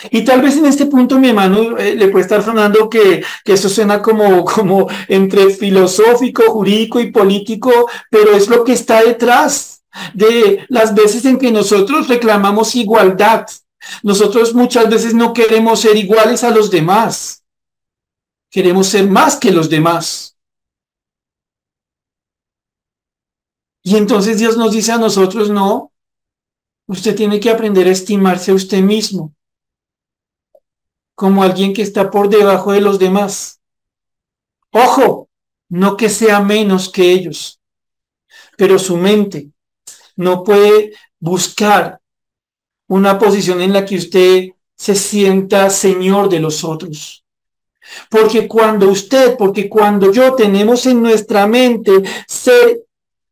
[0.09, 3.69] Y tal vez en este punto mi hermano eh, le puede estar sonando que, eso
[3.69, 10.95] suena como entre filosófico, jurídico y político, pero es lo que está detrás de las
[10.95, 13.45] veces en que nosotros reclamamos igualdad,
[14.03, 17.43] nosotros muchas veces no queremos ser iguales a los demás.
[18.49, 20.37] Queremos ser más que los demás.
[23.83, 25.91] Y entonces Dios nos dice a nosotros, no,
[26.87, 29.33] usted tiene que aprender a estimarse a usted mismo
[31.15, 33.61] como alguien que está por debajo de los demás.
[34.71, 35.29] Ojo,
[35.69, 37.61] no que sea menos que ellos,
[38.57, 39.51] pero su mente
[40.15, 42.00] no puede buscar
[42.91, 47.23] una posición en la que usted se sienta señor de los otros.
[48.09, 52.81] Porque cuando usted, porque cuando yo tenemos en nuestra mente ser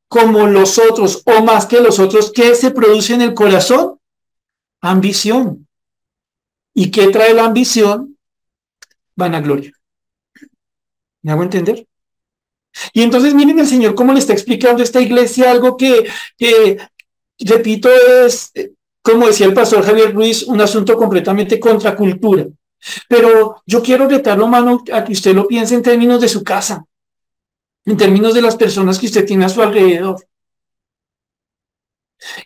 [0.07, 3.99] como los otros o más que los otros, ¿qué se produce en el corazón?
[4.79, 5.67] Ambición.
[6.73, 8.17] ¿Y qué trae la ambición?
[9.13, 9.73] Vanagloria.
[11.21, 11.85] ¿Me hago entender?
[12.93, 16.77] Y entonces miren el Señor cómo le está explicando a esta iglesia algo que, que
[17.39, 17.89] repito,
[18.25, 18.53] es
[19.01, 22.45] como decía el pastor Javier Ruiz, un asunto completamente contracultura.
[23.07, 26.85] Pero yo quiero retarlo, mano, a que usted lo piense en términos de su casa.
[27.85, 30.17] en términos de las personas que usted tiene a su alrededor.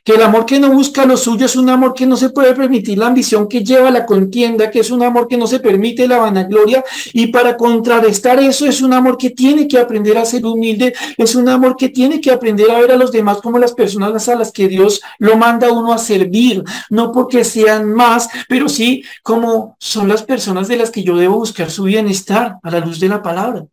[0.04, 2.54] Que el amor que no busca lo suyo es un amor que no se puede
[2.54, 6.08] permitir la ambición que lleva la contienda, que es un amor que no se permite
[6.08, 6.84] la vanagloria.
[7.14, 11.36] Y para contrarrestar eso es un amor que tiene que aprender a ser humilde, es
[11.36, 14.36] un amor que tiene que aprender a ver a los demás como las personas a
[14.36, 19.76] las que Dios lo manda uno a servir, no porque sean más, pero sí como
[19.80, 23.10] son las personas de las que yo debo buscar su bienestar a la luz de
[23.10, 23.66] la palabra.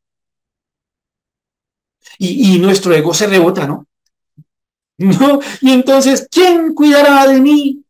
[2.19, 3.87] Y, y nuestro ego se rebota, ¿no?
[5.01, 5.41] ¿No?
[5.61, 7.85] Y entonces, ¿quién cuidará de mí?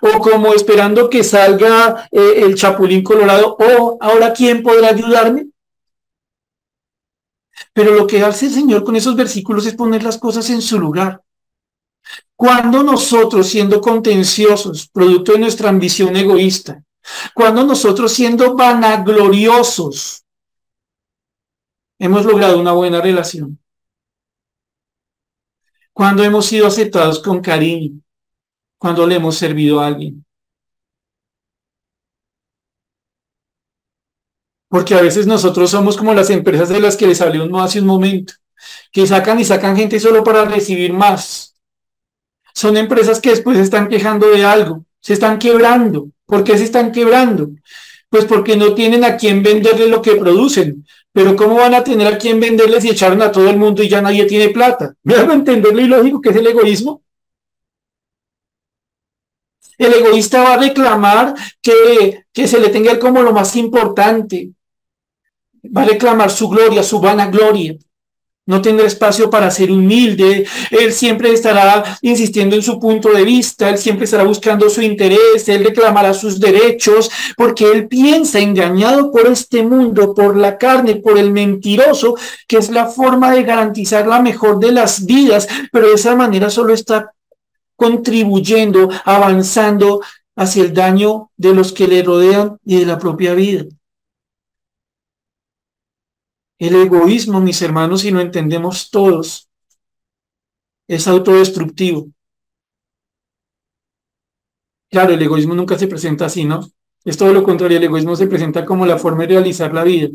[0.00, 5.48] O como esperando que salga eh, el chapulín colorado, o ahora ¿quién podrá ayudarme?
[7.72, 10.78] Pero lo que hace el Señor con esos versículos es poner las cosas en su
[10.78, 11.22] lugar.
[12.36, 16.84] Cuando nosotros, siendo contenciosos, producto de nuestra ambición egoísta,
[17.34, 20.24] cuando nosotros, siendo vanagloriosos,
[21.98, 23.58] hemos logrado una buena relación,
[25.98, 28.00] cuando hemos sido aceptados con cariño,
[28.78, 30.24] cuando le hemos servido a alguien.
[34.68, 37.80] Porque a veces nosotros somos como las empresas de las que les hablé no hace
[37.80, 38.34] un momento,
[38.92, 41.56] que sacan y sacan gente solo para recibir más.
[42.54, 46.10] Son empresas que después están quejando de algo, se están quebrando.
[46.26, 47.50] ¿Por qué se están quebrando?
[48.08, 50.86] Pues porque no tienen a quien venderle lo que producen.
[51.18, 53.88] Pero ¿cómo van a tener a quien venderles y echaron a todo el mundo y
[53.88, 54.94] ya nadie tiene plata?
[55.02, 57.02] ¿Me hago entender lo ilógico que es el egoísmo?
[59.76, 64.50] El egoísta va a reclamar que, que se le tenga como lo más importante.
[65.76, 67.76] Va a reclamar su gloria, su vanagloria
[68.48, 73.68] no tendrá espacio para ser humilde, él siempre estará insistiendo en su punto de vista,
[73.68, 79.26] él siempre estará buscando su interés, él reclamará sus derechos, porque él piensa engañado por
[79.26, 82.14] este mundo, por la carne, por el mentiroso,
[82.48, 86.48] que es la forma de garantizar la mejor de las vidas, pero de esa manera
[86.48, 87.12] solo está
[87.76, 90.00] contribuyendo, avanzando
[90.36, 93.66] hacia el daño de los que le rodean y de la propia vida.
[96.58, 99.48] El egoísmo, mis hermanos, si lo entendemos todos,
[100.88, 102.08] es autodestructivo.
[104.90, 106.68] Claro, el egoísmo nunca se presenta así, ¿no?
[107.04, 110.08] Es todo lo contrario, el egoísmo se presenta como la forma de realizar la vida.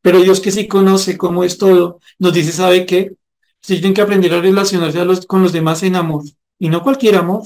[0.00, 3.16] Pero Dios que sí conoce cómo es todo, nos dice, ¿sabe qué?
[3.60, 6.24] Ustedes tienen que aprender a relacionarse con los demás en amor.
[6.58, 7.42] Y no cualquier amor.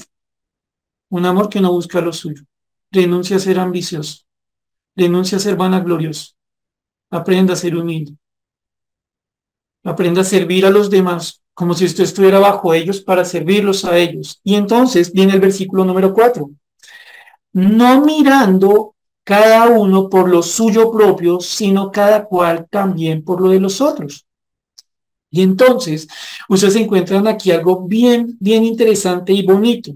[1.09, 2.43] Un amor que no busca lo suyo.
[2.91, 4.23] Renuncia a ser ambicioso.
[4.95, 6.33] Renuncia a ser vanaglorioso.
[7.13, 8.17] Aprenda a ser humilde.
[9.83, 13.95] Aprenda a servir a los demás como si usted estuviera bajo ellos para servirlos a
[13.99, 14.39] ellos.
[14.43, 16.49] Y entonces viene el versículo número cuatro.
[17.51, 23.59] No mirando cada uno por lo suyo propio, sino cada cual también por lo de
[23.59, 24.25] los otros.
[25.29, 26.07] Y entonces,
[26.49, 29.91] ustedes encuentran aquí algo bien, bien interesante y bonito.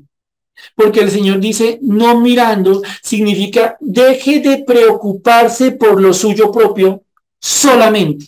[0.75, 7.03] Porque el Señor dice, no mirando, significa deje de preocuparse por lo suyo propio
[7.39, 8.28] solamente.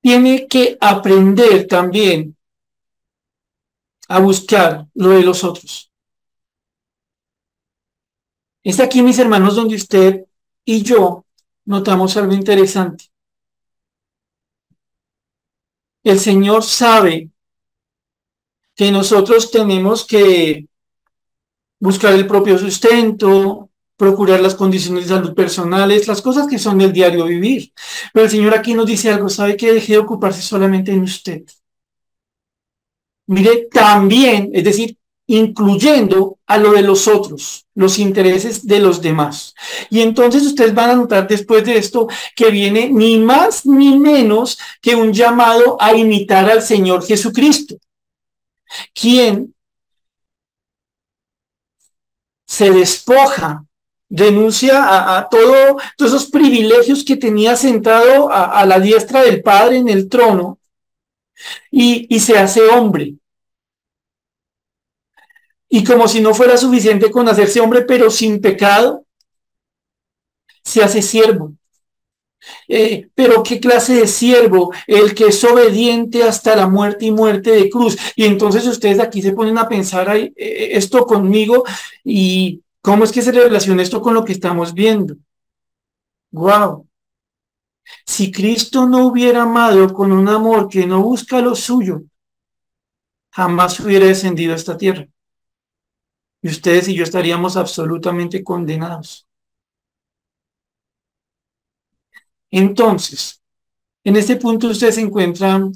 [0.00, 2.36] Tiene que aprender también
[4.08, 5.90] a buscar lo de los otros.
[8.62, 10.26] Es aquí, mis hermanos, donde usted
[10.64, 11.24] y yo
[11.64, 13.06] notamos algo interesante.
[16.02, 17.30] El Señor sabe
[18.76, 20.68] que nosotros tenemos que
[21.78, 26.92] buscar el propio sustento, procurar las condiciones de salud personales, las cosas que son del
[26.92, 27.72] diario vivir.
[28.12, 31.42] Pero el Señor aquí nos dice algo, sabe que deje de ocuparse solamente en usted.
[33.26, 39.54] Mire, también, es decir, incluyendo a lo de los otros, los intereses de los demás.
[39.90, 44.58] Y entonces ustedes van a notar después de esto que viene ni más ni menos
[44.80, 47.76] que un llamado a imitar al Señor Jesucristo,
[48.94, 49.55] quien
[52.46, 53.64] se despoja,
[54.08, 59.88] denuncia a, todo, todos esos privilegios que tenía sentado a, la diestra del Padre en
[59.88, 60.58] el trono
[61.70, 63.14] y se hace hombre.
[65.68, 69.04] Y como si no fuera suficiente con hacerse hombre, pero sin pecado,
[70.62, 71.52] se hace siervo.
[72.68, 77.50] Eh, pero qué clase de siervo, el que es obediente hasta la muerte y muerte
[77.52, 77.96] de cruz.
[78.14, 81.64] Y entonces ustedes aquí se ponen a pensar eh, esto conmigo
[82.04, 85.16] y cómo es que se relaciona esto con lo que estamos viendo.
[86.30, 86.86] Wow.
[88.06, 92.02] Si Cristo no hubiera amado con un amor que no busca lo suyo,
[93.30, 95.06] jamás hubiera descendido a esta tierra.
[96.42, 99.25] y ustedes y yo estaríamos absolutamente condenados.
[102.50, 103.42] Entonces,
[104.04, 105.72] en este punto ustedes encuentran,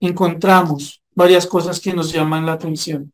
[0.00, 3.12] encontramos varias cosas que nos llaman la atención.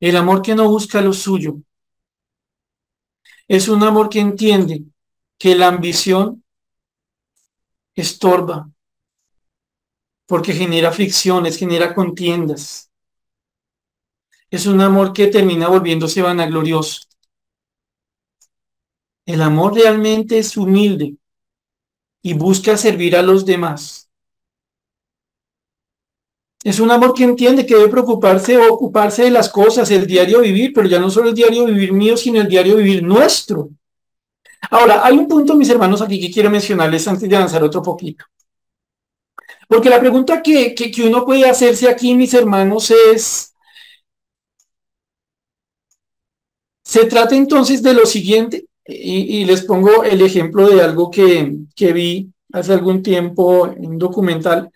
[0.00, 1.58] El amor que no busca lo suyo
[3.48, 4.84] es un amor que entiende
[5.38, 6.44] que la ambición
[7.94, 8.70] estorba,
[10.26, 12.90] porque genera fricciones, genera contiendas.
[14.50, 17.07] Es un amor que termina volviéndose vanaglorioso.
[19.28, 21.14] El amor realmente es humilde
[22.22, 24.08] y busca servir a los demás.
[26.64, 30.40] Es un amor que entiende que debe preocuparse o ocuparse de las cosas, el diario
[30.40, 33.68] vivir, pero ya no solo el diario vivir mío, sino el diario vivir nuestro.
[34.70, 38.24] Ahora, hay un punto, mis hermanos, aquí que quiero mencionarles antes de avanzar otro poquito.
[39.68, 43.54] Porque la pregunta que, que, uno puede hacerse aquí, mis hermanos, es,
[46.82, 51.92] se trata entonces de lo siguiente, y, les pongo el ejemplo de algo que, que
[51.92, 54.70] vi hace algún tiempo en un documental,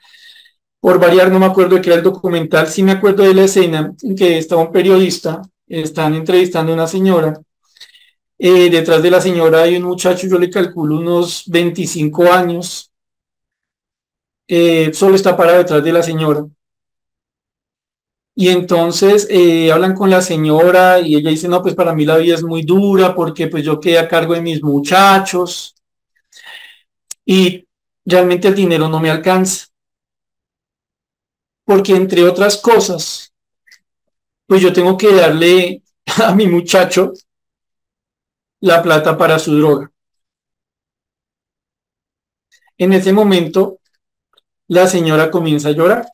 [0.81, 3.45] por variar, no me acuerdo de qué era el documental, sí me acuerdo de la
[3.45, 7.41] escena en que estaba un periodista, están entrevistando a una señora,
[8.39, 12.91] eh, detrás de la señora hay un muchacho, yo le calculo unos 25 años,
[14.49, 16.45] eh, solo está parado detrás de la señora.
[18.35, 22.17] Y entonces eh, hablan con la señora y ella dice, no, pues para mí la
[22.17, 25.75] vida es muy dura porque pues yo quedé a cargo de mis muchachos
[27.27, 27.67] y
[28.05, 29.67] realmente el dinero no me alcanza.
[31.65, 33.33] Porque entre otras cosas,
[34.47, 35.83] pues yo tengo que darle
[36.25, 37.13] a mi muchacho
[38.61, 39.91] la plata para su droga.
[42.79, 43.79] En ese momento,
[44.69, 46.07] la señora comienza a llorar.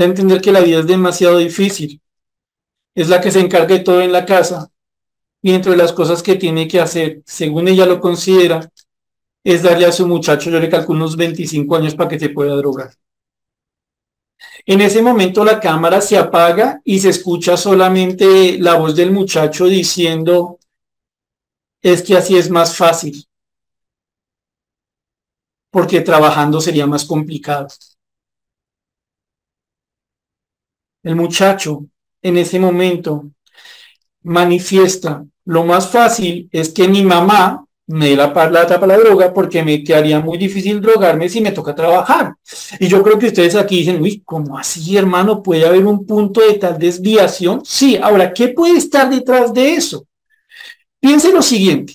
[0.00, 2.00] De entender que la vida es demasiado difícil.
[2.94, 4.70] Es la que se encarga de todo en la casa.
[5.42, 8.66] Y entre las cosas que tiene que hacer, según ella lo considera,
[9.44, 12.56] es darle a su muchacho, yo le calculo unos 25 años para que se pueda
[12.56, 12.94] drogar.
[14.64, 19.66] En ese momento la cámara se apaga y se escucha solamente la voz del muchacho
[19.66, 20.58] diciendo,
[21.82, 23.26] es que así es más fácil,
[25.70, 27.68] porque trabajando sería más complicado.
[31.02, 31.86] El muchacho
[32.22, 33.30] en ese momento
[34.22, 39.64] manifiesta, lo más fácil es que mi mamá me la plata para la droga porque
[39.64, 42.34] me quedaría muy difícil drogarme si me toca trabajar.
[42.78, 45.42] Y yo creo que ustedes aquí dicen, uy, ¿cómo así, hermano?
[45.42, 47.62] ¿Puede haber un punto de tal desviación?
[47.64, 50.06] Sí, ahora, ¿qué puede estar detrás de eso?
[51.00, 51.94] Piense lo siguiente.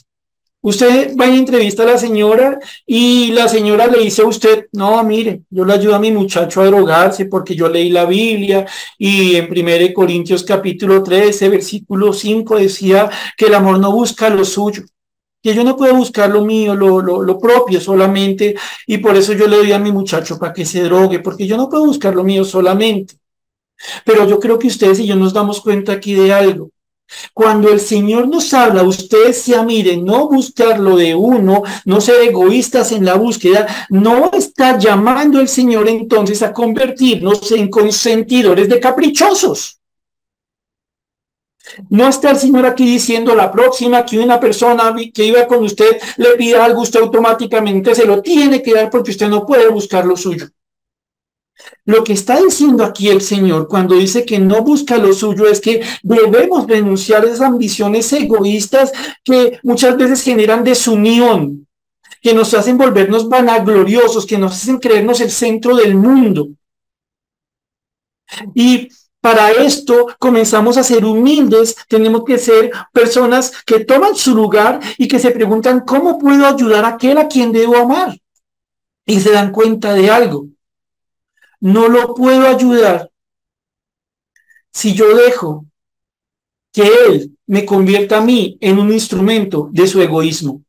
[0.65, 2.57] Usted va a entrevista a la señora
[2.87, 6.59] y la señora le dice a usted, no, mire, yo le ayudo a mi muchacho
[6.59, 8.65] a drogarse porque yo leí la Biblia
[8.97, 13.07] y en 1 Corintios capítulo 13, versículo 5 decía
[13.37, 14.81] que el amor no busca lo suyo
[15.43, 18.55] que yo no puedo buscar lo mío, lo, lo, propio solamente,
[18.87, 21.55] y por eso yo le doy a mi muchacho para que se drogue, porque yo
[21.55, 23.19] no puedo buscar lo mío solamente.
[24.03, 26.71] Pero yo creo que ustedes y yo nos damos cuenta aquí de algo.
[27.33, 32.21] Cuando el Señor nos habla, ustedes se miren, no buscar lo de uno, no ser
[32.27, 38.79] egoístas en la búsqueda, no está llamando el Señor entonces a convertirnos en consentidores de
[38.79, 39.79] caprichosos.
[41.89, 45.99] No está el Señor aquí diciendo la próxima que una persona que iba con usted
[46.17, 50.05] le pida algo, usted automáticamente se lo tiene que dar porque usted no puede buscar
[50.05, 50.47] lo suyo.
[51.85, 55.61] Lo que está diciendo aquí el Señor cuando dice que no busca lo suyo es
[55.61, 58.91] que debemos denunciar esas ambiciones egoístas
[59.23, 61.67] que muchas veces generan desunión,
[62.21, 66.49] que nos hacen volvernos vanagloriosos, que nos hacen creernos el centro del mundo.
[68.53, 68.89] Y
[69.21, 75.07] para esto comenzamos a ser humildes, tenemos que ser personas que toman su lugar y
[75.07, 78.19] que se preguntan, ¿cómo puedo ayudar a aquel a quien debo amar?
[79.05, 80.47] Y se dan cuenta de algo.
[81.65, 83.09] No lo puedo ayudar
[84.71, 85.65] si yo dejo
[86.71, 90.61] que él me convierta a mí en un instrumento de su egoísmo.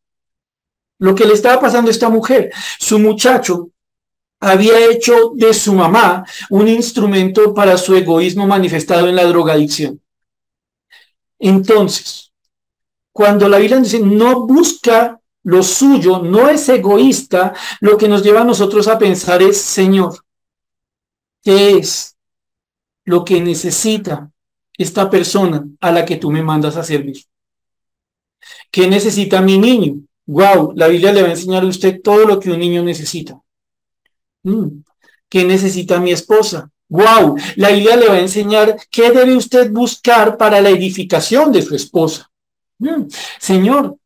[0.99, 3.69] Lo que le estaba pasando a esta mujer, su muchacho
[4.41, 10.01] había hecho de su mamá un instrumento para su egoísmo manifestado en la drogadicción.
[11.39, 12.33] Entonces,
[13.13, 18.41] cuando la Biblia dice no busca lo suyo, no es egoísta, lo que nos lleva
[18.41, 20.26] a nosotros a pensar es, Señor,
[21.47, 22.17] ¿qué es
[23.05, 24.33] lo que necesita
[24.77, 27.23] esta persona a la que tú me mandas a servir?
[28.73, 30.01] ¿Qué necesita mi niño?
[30.27, 33.41] Wow, la Biblia le va a enseñar a usted todo lo que un niño necesita
[34.43, 34.85] Mm.
[35.29, 36.71] ¿Qué necesita mi esposa?
[36.89, 41.63] Wow, la Biblia le va a enseñar qué debe usted buscar para la edificación de
[41.63, 42.31] su esposa.
[42.79, 43.07] Mm.
[43.41, 43.97] Señor,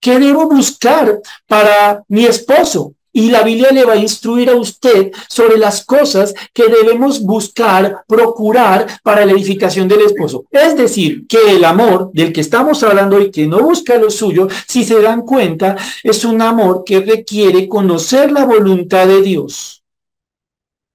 [0.00, 2.94] ¿qué debo buscar para mi esposo?
[3.16, 8.02] Y la Biblia le va a instruir a usted sobre las cosas que debemos buscar,
[8.08, 10.46] procurar para la edificación del esposo.
[10.50, 14.48] Es decir, que el amor del que estamos hablando y que no busca lo suyo,
[14.66, 19.84] si se dan cuenta, es un amor que requiere conocer la voluntad de Dios.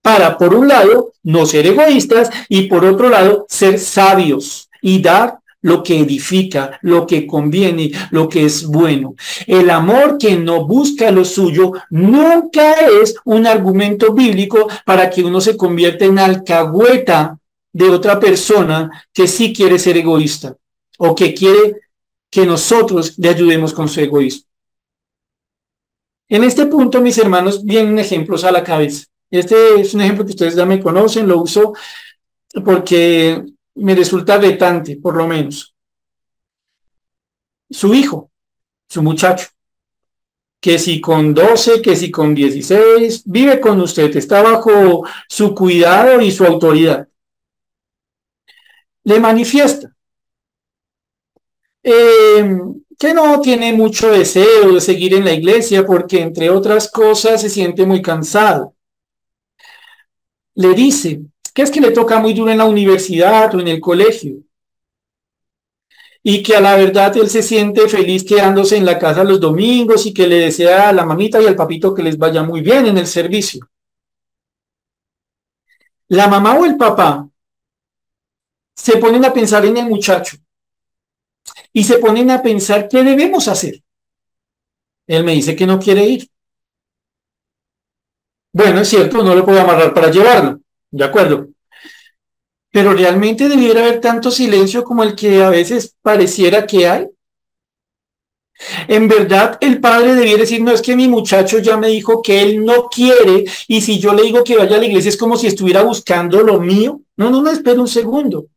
[0.01, 5.39] Para, por un lado, no ser egoístas y por otro lado, ser sabios y dar
[5.61, 9.15] lo que edifica, lo que conviene, lo que es bueno.
[9.45, 15.41] El amor que no busca lo suyo nunca es un argumento bíblico para que uno
[15.41, 17.37] se convierta en alcahueta
[17.71, 20.55] de otra persona que sí quiere ser egoísta
[20.97, 21.75] o que quiere
[22.29, 24.47] que nosotros le ayudemos con su egoísmo.
[26.27, 29.05] En este punto, mis hermanos, vienen ejemplos a la cabeza.
[29.31, 31.73] Este es un ejemplo que ustedes ya me conocen, lo uso
[32.63, 33.43] porque
[33.75, 35.75] me resulta vetante, por lo menos.
[37.69, 38.31] Su hijo,
[38.87, 39.47] su muchacho,
[40.59, 46.21] que si con 12, que si con 16, vive con usted, está bajo su cuidado
[46.21, 47.07] y su autoridad.
[49.03, 49.95] Le manifiesta
[51.83, 52.59] eh,
[52.97, 57.49] que no tiene mucho deseo de seguir en la iglesia porque, entre otras cosas, se
[57.49, 58.75] siente muy cansado.
[60.55, 61.21] Le dice
[61.59, 64.37] que es que le toca muy duro en la universidad o en el colegio.
[66.23, 70.05] Y que a la verdad él se siente feliz quedándose en la casa los domingos
[70.05, 72.85] y que le desea a la mamita y al papito que les vaya muy bien
[72.85, 73.69] en el servicio.
[76.07, 77.27] La mamá o el papá
[78.73, 80.37] se ponen a pensar en el muchacho
[81.73, 83.83] y se ponen a pensar qué debemos hacer.
[85.07, 86.29] Él me dice que no quiere ir.
[88.53, 90.58] Bueno, es cierto, no lo puedo amarrar para llevarlo.
[90.91, 91.49] De acuerdo.
[92.71, 97.07] Pero realmente debiera haber tanto silencio como el que a veces pareciera que hay.
[98.87, 102.41] En verdad, el padre debiera decir, no es que mi muchacho ya me dijo que
[102.41, 105.37] él no quiere y si yo le digo que vaya a la iglesia es como
[105.37, 107.01] si estuviera buscando lo mío.
[107.15, 108.47] No, no, no, espera un segundo.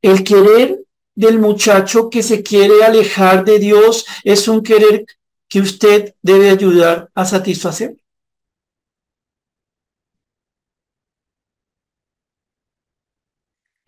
[0.00, 0.84] El querer
[1.14, 5.04] del muchacho que se quiere alejar de Dios es un querer
[5.48, 7.96] que usted debe ayudar a satisfacer.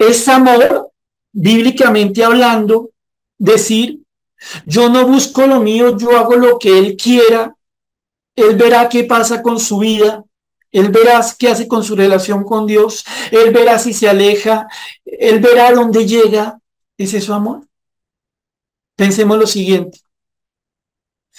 [0.08, 0.90] Es amor,
[1.32, 2.90] bíblicamente hablando,
[3.38, 4.00] decir,
[4.66, 7.54] yo no busco lo mío, yo hago lo que Él quiera,
[8.34, 10.24] Él verá qué pasa con su vida,
[10.70, 14.66] Él verá qué hace con su relación con Dios, Él verá si se aleja,
[15.04, 16.58] Él verá dónde llega.
[16.98, 17.66] ¿Es eso amor?
[18.96, 20.00] Pensemos lo siguiente.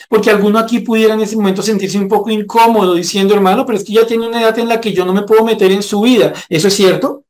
[0.09, 3.83] Porque alguno aquí pudiera en ese momento sentirse un poco incómodo diciendo, hermano, pero es
[3.83, 6.01] que ya tiene una edad en la que yo no me puedo meter en su
[6.01, 6.33] vida.
[6.49, 7.22] ¿Eso es cierto?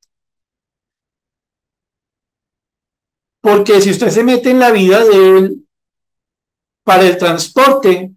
[3.43, 5.67] Porque si usted se mete en la vida de él
[6.81, 8.13] para el transporte,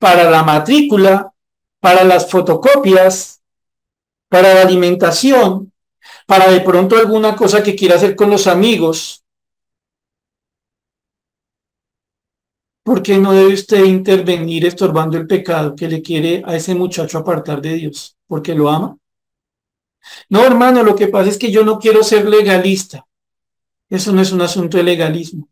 [0.00, 1.32] para la matrícula,
[1.78, 3.40] para las fotocopias,
[4.28, 5.72] para la alimentación,
[6.26, 9.22] para de pronto alguna cosa que quiera hacer con los amigos,
[12.82, 17.18] ¿por qué no debe usted intervenir estorbando el pecado que le quiere a ese muchacho
[17.18, 18.16] apartar de Dios?
[18.26, 18.98] ¿Porque lo ama?
[20.28, 23.06] No, hermano, lo que pasa es que yo no quiero ser legalista.
[23.92, 25.50] Eso no es un asunto de legalismo.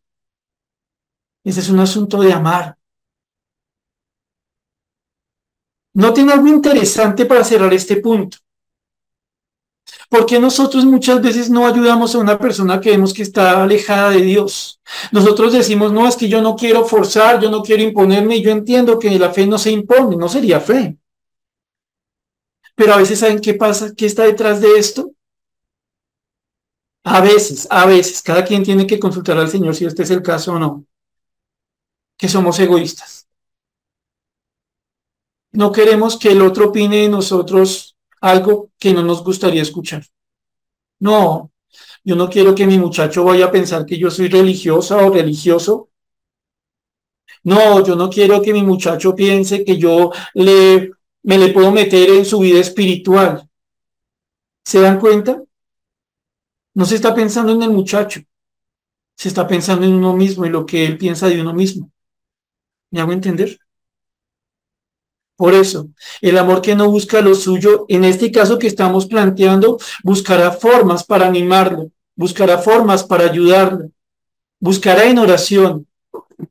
[1.45, 2.75] Ese es un asunto de amar.
[5.93, 8.39] ¿No tiene algo interesante para cerrar este punto?
[10.09, 14.23] Porque nosotros muchas veces no ayudamos a una persona que vemos que está alejada de
[14.23, 14.81] Dios.
[15.13, 18.99] Nosotros decimos, no, es que yo no quiero forzar, yo no quiero imponerme, yo entiendo
[18.99, 20.97] que la fe no se impone, no sería fe.
[22.75, 23.93] Pero a veces, ¿saben qué pasa?
[23.95, 25.13] ¿Qué está detrás de esto?
[27.05, 30.23] A veces, a veces, cada quien tiene que consultar al Señor si este es el
[30.23, 30.85] caso o no,
[32.17, 33.27] que somos egoístas.
[35.53, 40.05] No queremos que el otro opine de nosotros algo que no nos gustaría escuchar.
[41.01, 41.51] No,
[42.05, 45.89] yo no quiero que mi muchacho vaya a pensar que yo soy religiosa o religioso.
[47.43, 50.91] No, yo no quiero que mi muchacho piense que yo le,
[51.23, 53.49] me le puedo meter en su vida espiritual.
[54.65, 55.43] ¿Se dan cuenta?
[56.75, 58.21] No se está pensando en el muchacho,
[59.17, 61.91] se está pensando en uno mismo y lo que él piensa de uno mismo.
[62.91, 63.59] ¿Me hago entender?
[65.37, 65.89] Por eso,
[66.21, 71.03] el amor que no busca lo suyo, en este caso que estamos planteando, buscará formas
[71.05, 73.91] para animarlo, buscará formas para ayudarlo,
[74.61, 75.87] buscará en oración,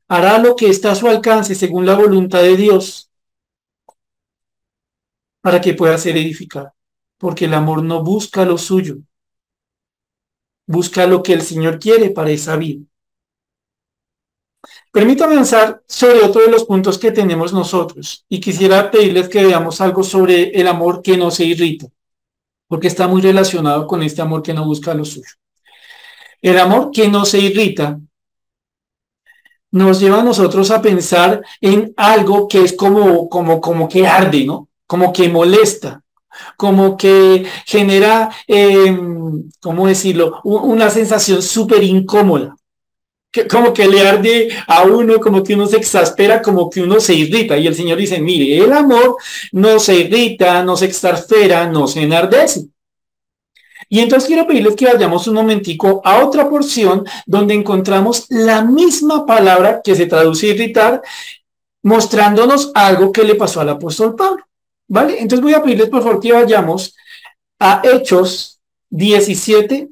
[0.07, 3.09] hará lo que está a su alcance según la voluntad de Dios.
[5.41, 6.73] para que pueda ser edificado.
[7.17, 8.97] Porque el amor no busca lo suyo,
[10.69, 12.85] busca lo que el Señor quiere para esa vida.
[14.91, 19.81] Permítame avanzar sobre otro de los puntos que tenemos nosotros y quisiera pedirles que veamos
[19.81, 21.87] algo sobre el amor que no se irrita,
[22.67, 25.31] porque está muy relacionado con este amor que no busca lo suyo.
[26.39, 27.99] El amor que no se irrita
[29.71, 34.45] nos lleva a nosotros a pensar en algo que es como, como, como que arde,
[34.45, 34.69] ¿no?
[34.85, 36.03] Como que molesta,
[36.57, 40.41] como que genera, em, ¿cómo decirlo?
[40.43, 42.55] Una sensación súper incómoda.
[43.31, 46.99] Que, como que le arde a uno, como que uno se exaspera, como que uno
[46.99, 47.57] se irrita.
[47.57, 49.17] Y el Señor dice, mire, el amor
[49.51, 52.69] no se irrita, no se exaspera, no se enardece.
[53.87, 59.25] Y entonces quiero pedirles que vayamos un momentico a otra porción donde encontramos la misma
[59.25, 61.01] palabra que se traduce irritar,
[61.81, 64.43] mostrándonos algo que le pasó al apóstol Pablo.
[64.89, 65.21] ¿Vale?
[65.21, 66.95] Entonces voy a pedirles por favor que vayamos
[67.59, 68.59] a Hechos
[68.89, 69.87] 17,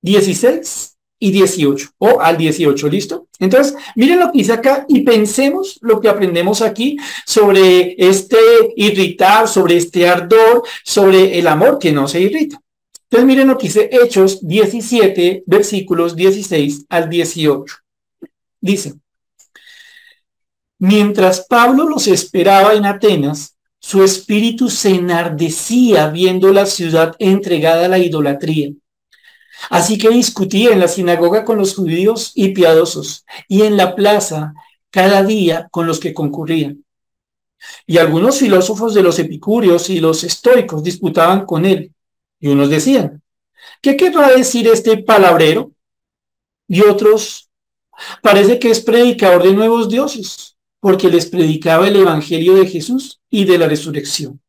[0.00, 3.28] 16 y 18, o al 18, ¿listo?
[3.38, 8.38] Entonces, miren lo que dice acá y pensemos lo que aprendemos aquí sobre este
[8.76, 12.60] irritar, sobre este ardor, sobre el amor que no se irrita.
[13.04, 17.76] Entonces miren lo que dice Hechos 17, versículos 16 al 18.
[18.62, 18.94] Dice,
[20.78, 23.52] mientras Pablo los esperaba en Atenas,
[23.82, 28.70] su espíritu se enardecía viendo la ciudad entregada a la idolatría.
[29.68, 34.54] Así que discutía en la sinagoga con los judíos y piadosos, y en la plaza
[34.90, 36.84] cada día con los que concurrían.
[37.86, 41.92] Y algunos filósofos de los epicúreos y los estoicos disputaban con él
[42.40, 43.22] y unos decían,
[43.80, 45.70] ¿qué querrá decir este palabrero?
[46.66, 47.48] Y otros,
[48.20, 50.51] parece que es predicador de nuevos dioses,
[50.82, 54.40] porque les predicaba el Evangelio de Jesús y de la resurrección.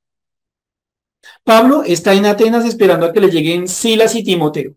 [1.44, 4.76] Pablo está en Atenas esperando a que le lleguen Silas y Timoteo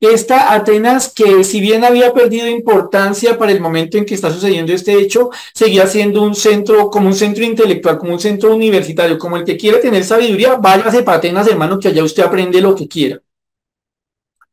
[0.00, 4.72] esta Atenas que si bien había perdido importancia para el momento en que está sucediendo
[4.72, 9.36] este hecho, seguía siendo un centro, como un centro intelectual, como un centro universitario, como
[9.36, 12.88] el que quiere tener sabiduría, váyase para Atenas, hermano, que allá usted aprende lo que
[12.88, 13.20] quiera.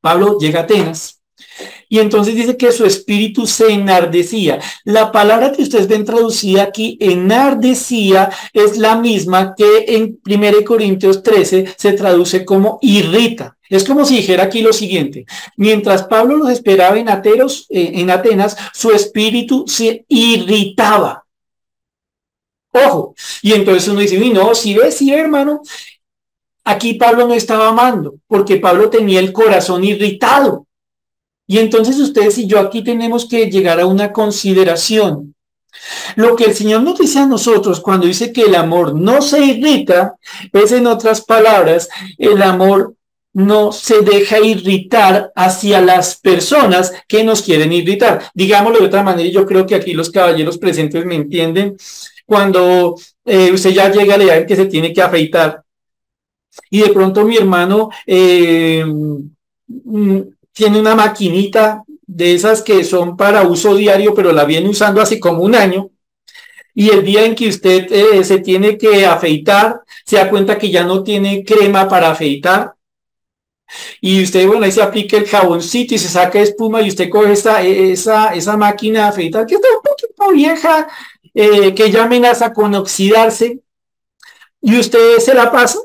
[0.01, 1.21] Pablo llega a Atenas
[1.89, 4.59] y entonces dice que su espíritu se enardecía.
[4.83, 11.23] La palabra que ustedes ven traducida aquí, enardecía, es la misma que en 1 Corintios
[11.23, 13.57] 13 se traduce como irrita.
[13.69, 15.25] Es como si dijera aquí lo siguiente,
[15.57, 21.25] mientras Pablo los esperaba en, Ateros, eh, en Atenas, su espíritu se irritaba.
[22.71, 25.61] Ojo, y entonces uno dice, no, si ves, si hermano,
[26.63, 30.66] aquí Pablo no estaba amando, porque Pablo tenía el corazón irritado.
[31.47, 35.33] Y entonces ustedes y yo aquí tenemos que llegar a una consideración.
[36.15, 39.43] Lo que el Señor nos dice a nosotros cuando dice que el amor no se
[39.43, 40.15] irrita,
[40.51, 41.87] es en otras palabras,
[42.17, 42.95] el amor
[43.33, 48.31] no se deja irritar hacia las personas que nos quieren irritar.
[48.33, 51.77] Digámoslo de otra manera, yo creo que aquí los caballeros presentes me entienden.
[52.25, 55.63] Cuando eh, usted ya llega a la que se tiene que afeitar
[56.69, 60.21] y de pronto mi hermano eh, mm,
[60.57, 65.19] tiene una maquinita de esas que son para uso diario, pero la viene usando hace
[65.19, 65.91] como un año.
[66.73, 70.69] Y el día en que usted eh, se tiene que afeitar, se da cuenta que
[70.69, 72.73] ya no tiene crema para afeitar
[73.99, 77.33] y usted, bueno, ahí se aplica el jaboncito y se saca espuma y usted coge
[77.33, 80.87] esa, esa, esa máquina de afeitar que está un poquito vieja,
[81.33, 83.59] eh, que ya amenaza con oxidarse,
[84.61, 85.79] y usted se la pasa,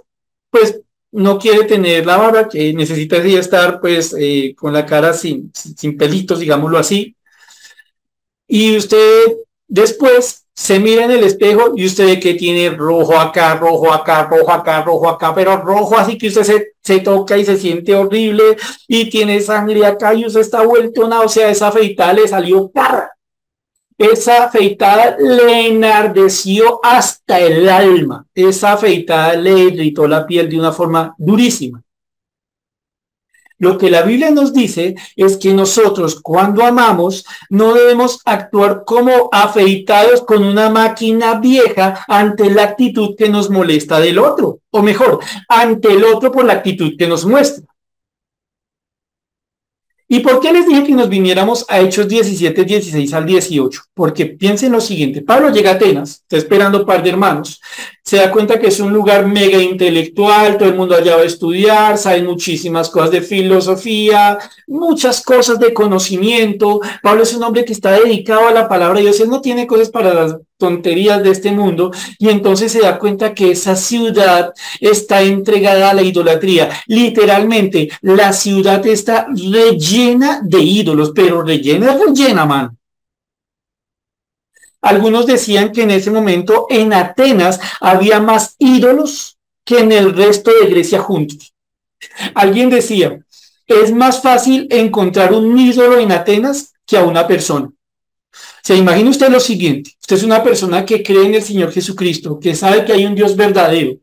[0.50, 0.80] pues
[1.12, 5.96] no quiere tener la barba, que necesita estar pues eh, con la cara sin, sin
[5.96, 7.16] pelitos, digámoslo así.
[8.48, 9.36] Y usted
[9.68, 14.24] después se mira en el espejo y usted ve que tiene rojo acá, rojo acá,
[14.24, 17.94] rojo acá, rojo acá, pero rojo así que usted se, se toca y se siente
[17.94, 18.56] horrible
[18.86, 22.70] y tiene sangre acá y usted está vuelto una, o sea, esa afeitada le salió
[22.70, 23.10] parra.
[24.02, 28.26] Esa afeitada le enardeció hasta el alma.
[28.34, 31.80] Esa afeitada le irritó la piel de una forma durísima.
[33.58, 39.28] Lo que la Biblia nos dice es que nosotros cuando amamos no debemos actuar como
[39.30, 45.20] afeitados con una máquina vieja ante la actitud que nos molesta del otro, o mejor,
[45.48, 47.71] ante el otro por la actitud que nos muestra.
[50.12, 53.80] ¿Y por qué les dije que nos viniéramos a Hechos 17, 16 al 18?
[53.94, 57.62] Porque piensen lo siguiente, Pablo llega a Atenas, está esperando un par de hermanos,
[58.04, 61.24] se da cuenta que es un lugar mega intelectual, todo el mundo allá va a
[61.24, 66.80] estudiar, sabe muchísimas cosas de filosofía, muchas cosas de conocimiento.
[67.02, 69.66] Pablo es un hombre que está dedicado a la palabra de Dios, él no tiene
[69.66, 75.22] cosas para tonterías de este mundo y entonces se da cuenta que esa ciudad está
[75.22, 76.70] entregada a la idolatría.
[76.86, 82.78] Literalmente, la ciudad está rellena de ídolos, pero rellena, rellena, man.
[84.80, 90.50] Algunos decían que en ese momento en Atenas había más ídolos que en el resto
[90.52, 91.54] de Grecia juntos.
[92.34, 93.20] Alguien decía,
[93.66, 97.70] es más fácil encontrar un ídolo en Atenas que a una persona.
[98.62, 102.38] Se imagina usted lo siguiente, usted es una persona que cree en el Señor Jesucristo,
[102.38, 103.98] que sabe que hay un Dios verdadero.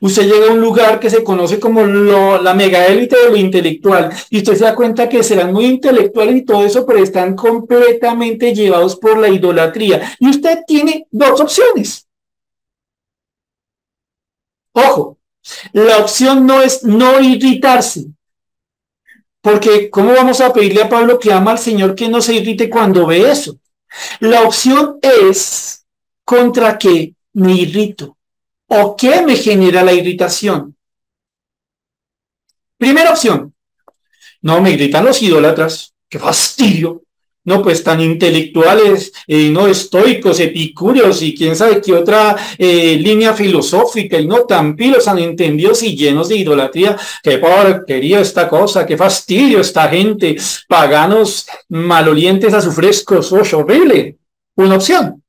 [0.00, 4.10] Usted llega a un lugar que se conoce como la mega élite de lo intelectual
[4.30, 8.54] y usted se da cuenta que serán muy intelectuales y todo eso, pero están completamente
[8.54, 10.16] llevados por la idolatría.
[10.18, 12.06] Y usted tiene dos opciones.
[14.72, 15.18] Ojo,
[15.72, 18.06] la opción no es no irritarse,
[19.44, 22.70] porque ¿cómo vamos a pedirle a Pablo que ama al Señor que no se irrite
[22.70, 23.58] cuando ve eso?
[24.20, 25.84] La opción es
[26.24, 28.16] contra qué me irrito
[28.68, 30.74] o qué me genera la irritación.
[32.78, 33.54] Primera opción.
[34.40, 35.92] No, me irritan los idólatras.
[36.08, 37.03] ¡Qué fastidio!
[37.44, 43.34] No, pues tan intelectuales, eh, no estoicos, epicúreos y quién sabe qué otra eh, línea
[43.34, 46.96] filosófica y no tan pilos, tan entendidos y llenos de idolatría.
[47.22, 50.36] Qué porquería esta cosa, qué fastidio esta gente,
[50.68, 54.16] paganos malolientes a su fresco, oh, horrible.
[54.56, 55.22] Una opción.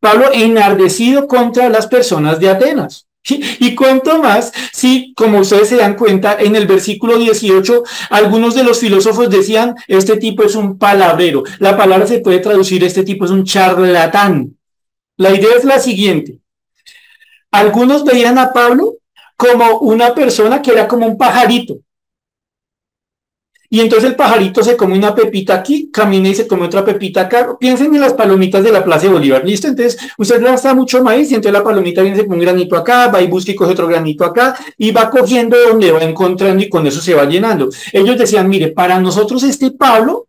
[0.00, 3.07] Pablo enardecido contra las personas de Atenas.
[3.60, 8.64] Y cuanto más si, como ustedes se dan cuenta, en el versículo 18, algunos de
[8.64, 11.44] los filósofos decían, este tipo es un palabrero.
[11.58, 14.56] La palabra se puede traducir, este tipo es un charlatán.
[15.16, 16.38] La idea es la siguiente.
[17.50, 18.94] Algunos veían a Pablo
[19.36, 21.78] como una persona que era como un pajarito,
[23.70, 27.22] y entonces el pajarito se come una pepita aquí, camina y se come otra pepita
[27.22, 27.56] acá.
[27.58, 29.68] Piensen en las palomitas de la Plaza de Bolívar, ¿listo?
[29.68, 33.20] Entonces usted gasta mucho maíz y entonces la palomita viene con un granito acá, va
[33.20, 36.86] y busca y coge otro granito acá y va cogiendo donde va encontrando y con
[36.86, 37.68] eso se va llenando.
[37.92, 40.27] Ellos decían, mire, para nosotros este Pablo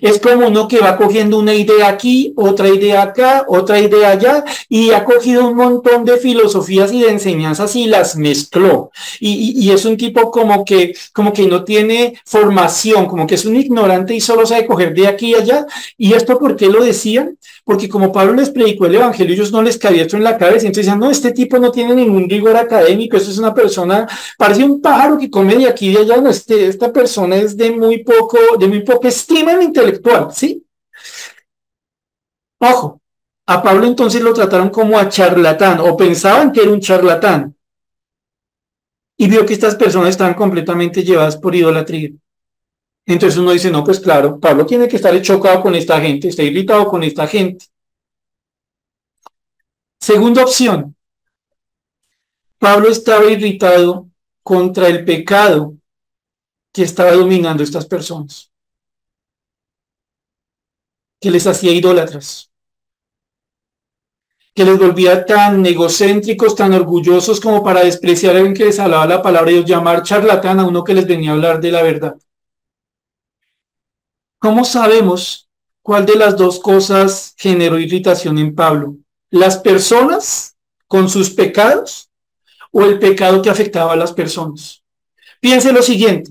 [0.00, 4.44] es como uno que va cogiendo una idea aquí, otra idea acá, otra idea allá,
[4.68, 8.90] y ha cogido un montón de filosofías y de enseñanzas y las mezcló.
[9.20, 13.56] Y, es un tipo como que, como que no tiene formación, como que es un
[13.56, 15.66] ignorante y solo sabe coger de aquí y allá.
[15.98, 17.36] ¿Y esto por qué lo decían?
[17.64, 20.66] Porque como Pablo les predicó el Evangelio, ellos no les cabía esto en la cabeza.
[20.66, 24.06] Entonces decían, no, este tipo no tiene ningún rigor académico, eso es una persona,
[24.38, 26.20] parece un pájaro que come de aquí y de allá.
[26.20, 30.64] No, este, esta persona es de muy poco, de muy poca estima intelectual, ¿sí?
[32.58, 33.00] Ojo,
[33.46, 37.54] a Pablo entonces lo trataron como a charlatán o pensaban que era un charlatán.
[39.18, 42.10] Y vio que estas personas estaban completamente llevadas por idolatría.
[43.06, 46.42] Entonces uno dice, no, pues claro, Pablo tiene que estar chocado con esta gente, está
[46.42, 47.66] irritado con esta gente.
[50.00, 50.94] Segunda opción,
[52.58, 54.08] Pablo estaba irritado
[54.42, 55.74] contra el pecado
[56.72, 58.50] que estaba dominando estas personas
[61.26, 62.52] que les hacía idólatras,
[64.54, 69.08] que les volvía tan egocéntricos, tan orgullosos como para despreciar a alguien que les hablaba
[69.08, 72.16] la palabra y llamar charlatán a uno que les venía a hablar de la verdad.
[74.38, 75.48] ¿Cómo sabemos
[75.82, 78.94] cuál de las dos cosas generó irritación en Pablo?
[79.28, 80.56] ¿Las personas
[80.86, 82.08] con sus pecados
[82.70, 84.80] o el pecado que afectaba a las personas?
[85.40, 86.30] Piense lo siguiente.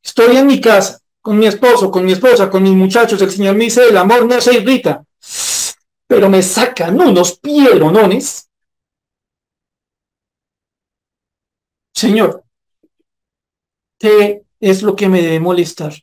[0.00, 3.56] Estoy en mi casa con mi esposo, con mi esposa, con mis muchachos, el Señor
[3.56, 5.04] me dice, el amor no se irrita,
[6.06, 8.48] pero me sacan unos pieronones.
[11.94, 12.44] Señor,
[13.98, 15.94] ¿qué es lo que me debe molestar?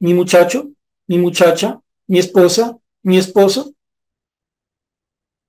[0.00, 0.68] ¿Mi muchacho?
[1.06, 1.80] ¿Mi muchacha?
[2.06, 2.76] ¿Mi esposa?
[3.02, 3.74] ¿Mi esposo?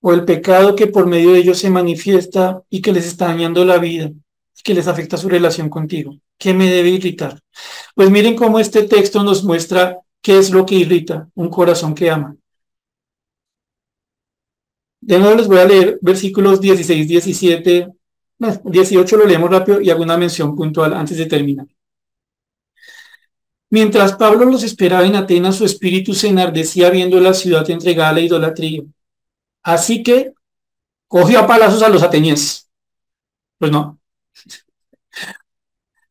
[0.01, 3.66] ¿O el pecado que por medio de ellos se manifiesta y que les está dañando
[3.66, 4.12] la vida,
[4.66, 6.18] que les afecta su relación contigo?
[6.39, 7.39] ¿Qué me debe irritar?
[7.93, 12.09] Pues miren cómo este texto nos muestra qué es lo que irrita un corazón que
[12.09, 12.36] ama.
[15.01, 17.93] De nuevo les voy a leer versículos 16, 17,
[18.63, 21.68] 18 lo leemos rápido y hago una mención puntual antes de terminar.
[23.70, 28.13] Mientras Pablo los esperaba en Atenas, su espíritu se enardecía viendo la ciudad entregada a
[28.13, 28.82] la idolatría.
[29.61, 30.34] Así que
[31.07, 32.68] cogió a palazos a los atenienses.
[33.59, 33.99] Pues no,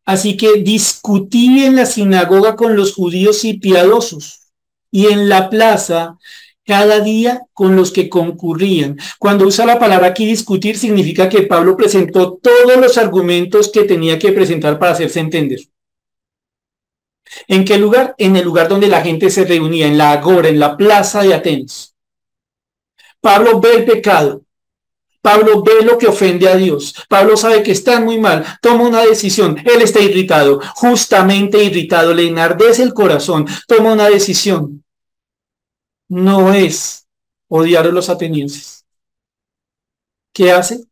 [0.05, 4.49] Así que discutí en la sinagoga con los judíos y piadosos
[4.91, 6.19] y en la plaza
[6.67, 8.99] cada día con los que concurrían.
[9.19, 14.19] Cuando usa la palabra aquí discutir significa que Pablo presentó todos los argumentos que tenía
[14.19, 15.61] que presentar para hacerse entender.
[17.49, 18.15] ¿En qué lugar?
[18.19, 21.35] En el lugar donde la gente se reunía, en la agora, en la plaza de
[21.35, 21.95] Atenas.
[23.21, 24.44] Pablo ve el pecado.
[25.25, 26.95] Pablo ve lo que ofende a Dios.
[27.09, 28.45] Pablo sabe que está muy mal.
[28.61, 29.57] Toma una decisión.
[29.65, 32.13] Él está irritado, justamente irritado.
[32.13, 33.47] Le enardece el corazón.
[33.67, 34.85] Toma una decisión.
[36.11, 37.07] No es
[37.49, 38.85] odiar a los atenienses.
[40.35, 40.85] ¿Qué hace?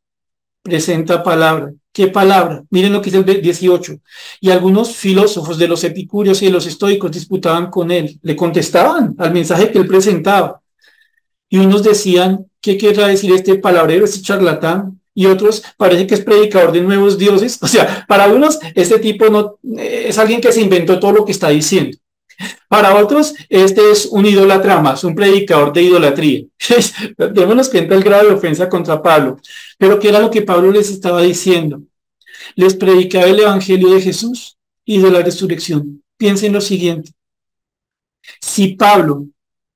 [0.63, 1.75] Presenta palabra.
[1.93, 2.65] ¿Qué palabra?
[2.71, 3.99] Miren lo que dice el 18.
[4.41, 8.19] Y algunos filósofos de los epicúreos y de los estoicos disputaban con él.
[8.23, 10.62] Le contestaban al mensaje que él presentaba.
[11.53, 14.99] Y unos decían, ¿qué querrá decir este palabrero, este charlatán?
[15.15, 17.59] Y otros parece que es predicador de nuevos dioses.
[17.63, 21.33] O sea, para unos este tipo no es alguien que se inventó todo lo que
[21.33, 21.99] está diciendo.
[22.69, 26.45] Para otros, este es un idólatra más, un predicador de idolatría.
[27.35, 29.37] Démonos cuenta el grado de ofensa contra Pablo.
[29.77, 31.83] Pero ¿qué era lo que Pablo les estaba diciendo?
[32.55, 36.03] Les predicaba el evangelio de Jesús y de la resurrección.
[36.17, 37.11] Piensen lo siguiente.
[38.41, 39.27] Si Pablo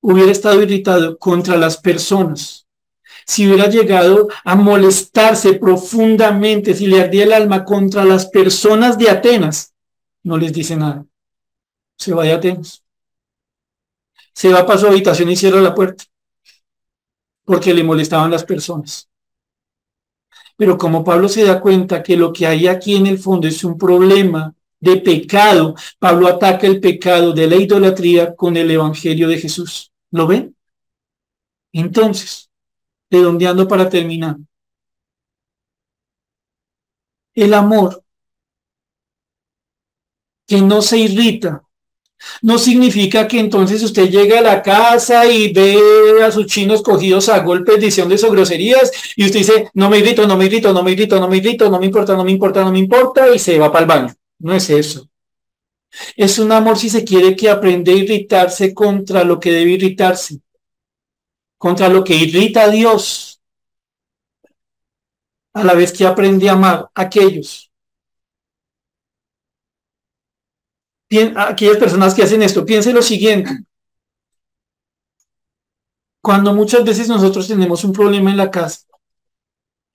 [0.08, 2.68] hubiera estado irritado contra las personas,
[3.26, 9.10] si hubiera llegado a molestarse profundamente, si le ardía el alma contra las personas de
[9.10, 9.74] Atenas,
[10.22, 11.04] no les dice nada.
[11.98, 12.84] Se va de Atenas.
[14.32, 16.04] Se va para su habitación y cierra la puerta,
[17.44, 19.08] porque le molestaban las personas.
[20.56, 23.64] Pero como Pablo se da cuenta que lo que hay aquí en el fondo es
[23.64, 29.38] un problema de pecado, Pablo ataca el pecado de la idolatría con el Evangelio de
[29.38, 29.90] Jesús.
[30.10, 30.56] ¿Lo ven?
[31.72, 32.50] Entonces,
[33.10, 34.36] redondeando para terminar.
[37.34, 38.02] El amor
[40.46, 41.62] que no se irrita
[42.42, 47.28] no significa que entonces usted llegue a la casa y ve a sus chinos cogidos
[47.28, 50.82] a golpes diciendo eso groserías y usted dice, no me irrito, no me irrito, no
[50.82, 53.38] me irrito, no me irrito, no me importa, no me importa, no me importa y
[53.38, 54.14] se va para el baño.
[54.38, 55.08] No es eso.
[56.16, 60.40] Es un amor si se quiere que aprende a irritarse contra lo que debe irritarse,
[61.58, 63.40] contra lo que irrita a Dios,
[65.54, 67.70] a la vez que aprende a amar a aquellos.
[71.36, 73.50] Aquellas personas que hacen esto, piensen lo siguiente.
[76.20, 78.86] Cuando muchas veces nosotros tenemos un problema en la casa,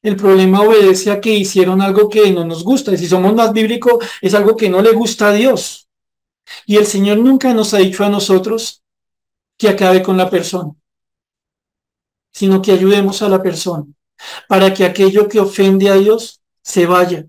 [0.02, 2.92] el problema obedece a que hicieron algo que no nos gusta.
[2.94, 5.91] Y si somos más bíblicos, es algo que no le gusta a Dios.
[6.66, 8.84] Y el Señor nunca nos ha dicho a nosotros
[9.58, 10.72] que acabe con la persona,
[12.32, 13.86] sino que ayudemos a la persona
[14.48, 17.26] para que aquello que ofende a Dios se vaya,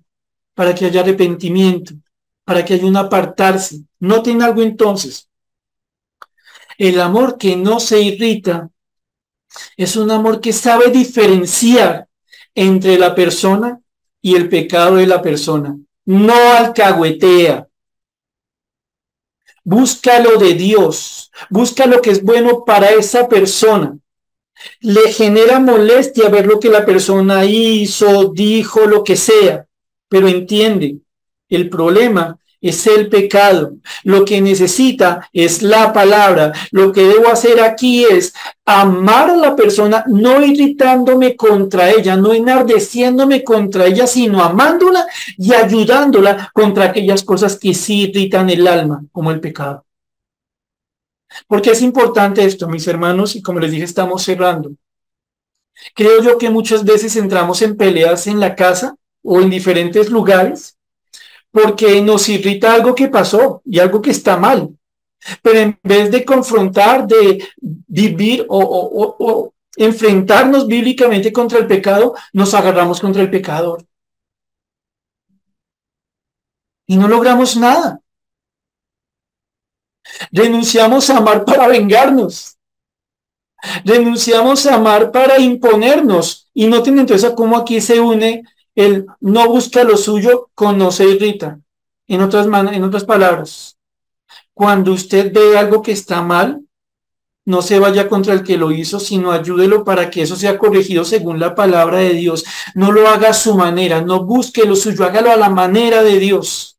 [0.54, 1.94] para que haya arrepentimiento,
[2.44, 3.82] para que haya un apartarse.
[4.00, 5.28] Noten algo entonces.
[6.78, 8.70] El amor que no se irrita
[9.76, 12.08] es un amor que sabe diferenciar
[12.54, 13.80] entre la persona
[14.20, 15.76] y el pecado de la persona.
[16.04, 17.68] No alcahuetea,
[19.64, 21.30] Busca lo de Dios.
[21.50, 23.96] Busca lo que es bueno para esa persona.
[24.80, 29.66] Le genera molestia ver lo que la persona hizo, dijo, lo que sea.
[30.08, 30.98] Pero entiende,
[31.48, 33.74] el problema es el pecado.
[34.04, 36.52] Lo que necesita es la palabra.
[36.70, 38.32] Lo que debo hacer aquí es
[38.64, 45.04] amar a la persona, no irritándome contra ella, no enardeciéndome contra ella, sino amándola
[45.36, 49.84] y ayudándola contra aquellas cosas que sí irritan el alma, como el pecado.
[51.48, 54.70] Porque es importante esto, mis hermanos, y como les dije, estamos cerrando.
[55.94, 60.76] Creo yo que muchas veces entramos en peleas en la casa o en diferentes lugares
[61.52, 64.74] porque nos irrita algo que pasó y algo que está mal.
[65.42, 73.00] Pero en vez de confrontar, de vivir o, enfrentarnos bíblicamente contra el pecado, nos agarramos
[73.00, 73.86] contra el pecador.
[76.86, 78.00] Y no logramos nada.
[80.30, 82.58] Renunciamos a amar para vengarnos.
[83.84, 86.48] Renunciamos a amar para imponernos.
[86.52, 88.42] Y noten entonces cómo aquí se une
[88.74, 91.58] el no busca lo suyo con no se irrita.
[92.08, 93.76] En otras, en otras palabras,
[94.54, 96.62] cuando usted ve algo que está mal,
[97.44, 101.04] no se vaya contra el que lo hizo, sino ayúdelo para que eso sea corregido
[101.04, 102.44] según la palabra de Dios.
[102.74, 106.18] No lo haga a su manera, no busque lo suyo, hágalo a la manera de
[106.18, 106.78] Dios.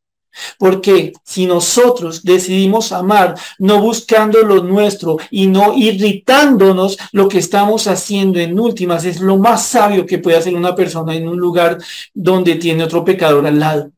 [0.57, 7.87] Porque si nosotros decidimos amar, no buscando lo nuestro y no irritándonos, lo que estamos
[7.87, 11.77] haciendo en últimas es lo más sabio que puede hacer una persona en un lugar
[12.13, 13.91] donde tiene otro pecador al lado.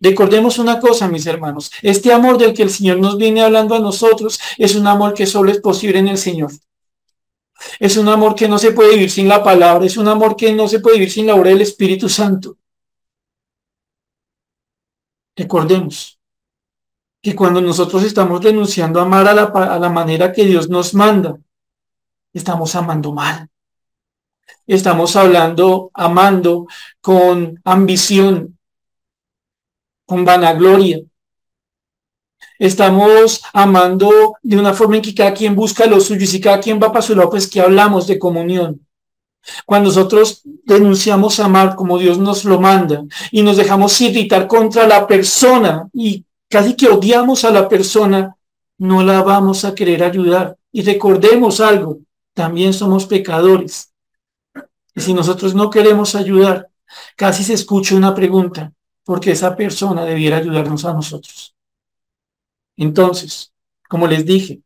[0.00, 3.78] Recordemos una cosa, mis hermanos, este amor del que el Señor nos viene hablando a
[3.78, 6.50] nosotros es un amor que solo es posible en el Señor.
[7.78, 10.52] Es un amor que no se puede vivir sin la palabra, es un amor que
[10.52, 12.56] no se puede vivir sin la obra del Espíritu Santo.
[15.36, 16.18] Recordemos
[17.22, 21.38] que cuando nosotros estamos renunciando a amar a la, manera que Dios nos manda,
[22.32, 23.48] estamos amando mal.
[24.66, 26.66] Estamos hablando, amando
[27.00, 28.58] con ambición,
[30.04, 31.00] con vanagloria.
[32.58, 36.80] Estamos amando de una forma en que cada quien busca lo suyo y cada quien
[36.82, 38.84] va para su lado, pues que hablamos de comunión.
[39.66, 45.06] Cuando nosotros denunciamos amar como Dios nos lo manda y nos dejamos irritar contra la
[45.06, 48.36] persona y casi que odiamos a la persona,
[48.78, 50.56] no la vamos a querer ayudar.
[50.70, 51.98] Y recordemos algo,
[52.34, 53.92] también somos pecadores.
[54.94, 56.68] Y si nosotros no queremos ayudar,
[57.16, 58.72] casi se escucha una pregunta,
[59.04, 61.54] porque esa persona debiera ayudarnos a nosotros.
[62.76, 63.52] Entonces,
[63.88, 64.60] como les dije,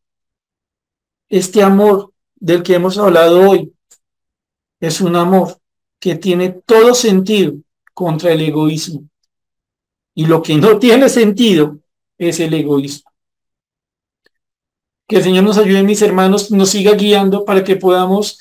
[1.28, 3.72] este amor del que hemos hablado hoy
[4.80, 5.58] es un amor
[5.98, 7.54] que tiene todo sentido
[7.94, 9.08] contra el egoísmo.
[10.14, 11.78] Y lo que no tiene sentido
[12.18, 13.10] es el egoísmo.
[15.08, 18.38] Que el Señor nos ayude, mis hermanos, nos siga guiando para que podamos,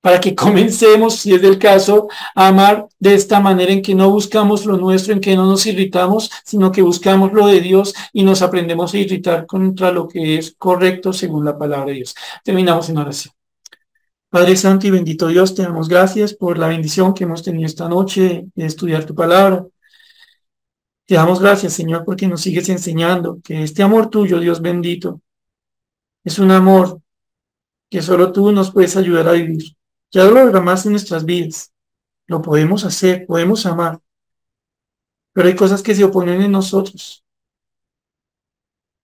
[0.00, 4.10] para que comencemos, si es del caso, a amar de esta manera en que no
[4.10, 8.22] buscamos lo nuestro, en que no nos irritamos, sino que buscamos lo de Dios y
[8.22, 12.14] nos aprendemos a irritar contra lo que es correcto según la palabra de Dios.
[12.44, 13.39] Terminamos en oración.
[14.30, 17.88] Padre Santo y bendito Dios, te damos gracias por la bendición que hemos tenido esta
[17.88, 19.66] noche de estudiar tu palabra.
[21.04, 25.20] Te damos gracias, Señor, porque nos sigues enseñando que este amor tuyo, Dios bendito,
[26.22, 27.02] es un amor
[27.90, 29.76] que solo tú nos puedes ayudar a vivir.
[30.12, 31.72] Ya lo derramaste en nuestras vidas.
[32.28, 33.98] Lo podemos hacer, podemos amar.
[35.32, 37.24] Pero hay cosas que se oponen en nosotros.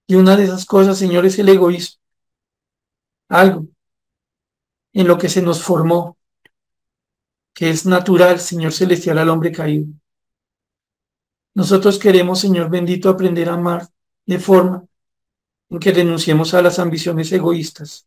[0.06, 2.00] Y una de esas cosas, Señor, es el egoísmo.
[3.28, 3.66] Algo
[4.96, 6.16] en lo que se nos formó,
[7.52, 9.88] que es natural, Señor Celestial, al hombre caído.
[11.52, 13.86] Nosotros queremos, Señor bendito, aprender a amar
[14.24, 14.86] de forma
[15.68, 18.06] en que renunciemos a las ambiciones egoístas,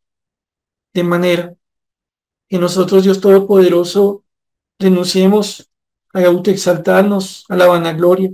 [0.92, 1.54] de manera
[2.48, 4.24] que nosotros, Dios Todopoderoso,
[4.80, 5.70] renunciemos
[6.12, 8.32] a autoexaltarnos, a la vanagloria,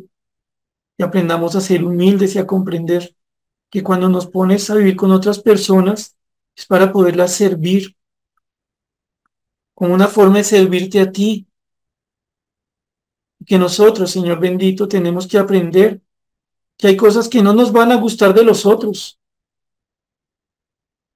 [0.98, 3.14] y aprendamos a ser humildes y a comprender
[3.70, 6.16] que cuando nos pones a vivir con otras personas
[6.56, 7.98] es para poderlas servir
[9.76, 11.48] como una forma de servirte a ti.
[13.46, 16.02] Que nosotros, Señor bendito, tenemos que aprender
[16.78, 19.20] que hay cosas que no nos van a gustar de los otros.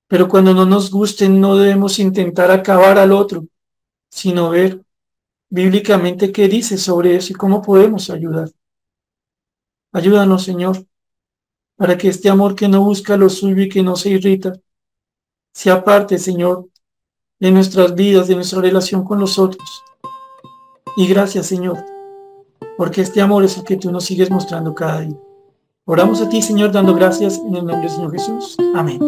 [0.08, 3.48] Pero cuando no nos gusten, no debemos intentar acabar al otro,
[4.10, 4.84] sino ver
[5.50, 8.50] bíblicamente qué dice sobre eso y cómo podemos ayudar.
[9.92, 10.86] Ayúdanos, Señor,
[11.76, 14.54] para que este amor que no busca lo suyo y que no se irrita,
[15.52, 16.70] sea parte, Señor,
[17.40, 19.84] de nuestras vidas, de nuestra relación con los otros.
[20.98, 21.78] Y gracias, Señor,
[22.78, 25.18] porque este amor es el que tú nos sigues mostrando cada día.
[25.86, 28.58] Oramos a ti, Señor, dando gracias en el nombre del Señor Jesús.
[28.76, 29.00] Amén.